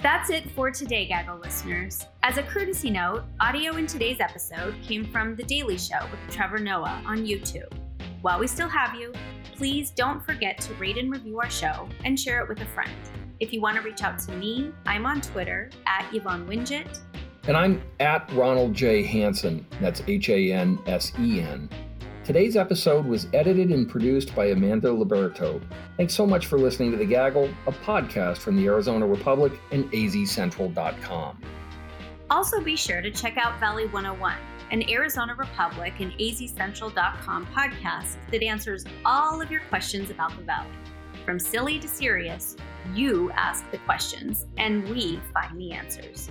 That's 0.06 0.30
it 0.30 0.48
for 0.52 0.70
today, 0.70 1.04
Gaggle 1.08 1.40
listeners. 1.40 2.06
As 2.22 2.38
a 2.38 2.42
courtesy 2.44 2.90
note, 2.90 3.24
audio 3.40 3.74
in 3.74 3.88
today's 3.88 4.20
episode 4.20 4.76
came 4.80 5.04
from 5.04 5.34
The 5.34 5.42
Daily 5.42 5.76
Show 5.76 5.98
with 6.12 6.20
Trevor 6.32 6.60
Noah 6.60 7.02
on 7.04 7.26
YouTube. 7.26 7.72
While 8.22 8.38
we 8.38 8.46
still 8.46 8.68
have 8.68 8.94
you, 8.94 9.12
please 9.56 9.90
don't 9.90 10.24
forget 10.24 10.60
to 10.60 10.74
rate 10.74 10.96
and 10.96 11.10
review 11.10 11.40
our 11.40 11.50
show 11.50 11.88
and 12.04 12.20
share 12.20 12.40
it 12.40 12.48
with 12.48 12.60
a 12.60 12.66
friend. 12.66 12.92
If 13.40 13.52
you 13.52 13.60
want 13.60 13.78
to 13.78 13.82
reach 13.82 14.04
out 14.04 14.20
to 14.20 14.32
me, 14.36 14.70
I'm 14.86 15.06
on 15.06 15.20
Twitter 15.20 15.70
at 15.88 16.06
Yvonne 16.14 16.46
Wingett. 16.46 17.00
And 17.48 17.56
I'm 17.56 17.82
at 17.98 18.32
Ronald 18.32 18.74
J. 18.74 19.02
Hansen. 19.02 19.66
That's 19.80 20.04
H 20.06 20.28
A 20.28 20.52
N 20.52 20.78
S 20.86 21.10
E 21.18 21.40
N. 21.40 21.68
Today's 22.26 22.56
episode 22.56 23.06
was 23.06 23.28
edited 23.32 23.70
and 23.70 23.88
produced 23.88 24.34
by 24.34 24.46
Amanda 24.46 24.88
Liberto. 24.88 25.62
Thanks 25.96 26.12
so 26.12 26.26
much 26.26 26.46
for 26.46 26.58
listening 26.58 26.90
to 26.90 26.96
The 26.96 27.04
Gaggle, 27.04 27.48
a 27.68 27.70
podcast 27.70 28.38
from 28.38 28.56
the 28.56 28.66
Arizona 28.66 29.06
Republic 29.06 29.52
and 29.70 29.84
azcentral.com. 29.92 31.40
Also, 32.28 32.60
be 32.60 32.74
sure 32.74 33.00
to 33.00 33.12
check 33.12 33.36
out 33.36 33.60
Valley 33.60 33.86
101, 33.86 34.34
an 34.72 34.90
Arizona 34.90 35.36
Republic 35.36 35.92
and 36.00 36.10
azcentral.com 36.14 37.46
podcast 37.54 38.16
that 38.32 38.42
answers 38.42 38.84
all 39.04 39.40
of 39.40 39.48
your 39.48 39.60
questions 39.68 40.10
about 40.10 40.36
the 40.36 40.42
Valley. 40.42 40.66
From 41.24 41.38
silly 41.38 41.78
to 41.78 41.86
serious, 41.86 42.56
you 42.92 43.30
ask 43.36 43.70
the 43.70 43.78
questions, 43.78 44.46
and 44.56 44.82
we 44.88 45.20
find 45.32 45.56
the 45.60 45.70
answers. 45.70 46.28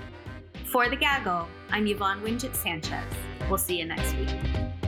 For 0.65 0.89
The 0.89 0.97
Gaggle, 0.97 1.47
I'm 1.69 1.87
Yvonne 1.87 2.19
Wingett 2.19 2.53
Sanchez. 2.53 3.05
We'll 3.47 3.57
see 3.57 3.79
you 3.79 3.85
next 3.85 4.13
week. 4.17 4.84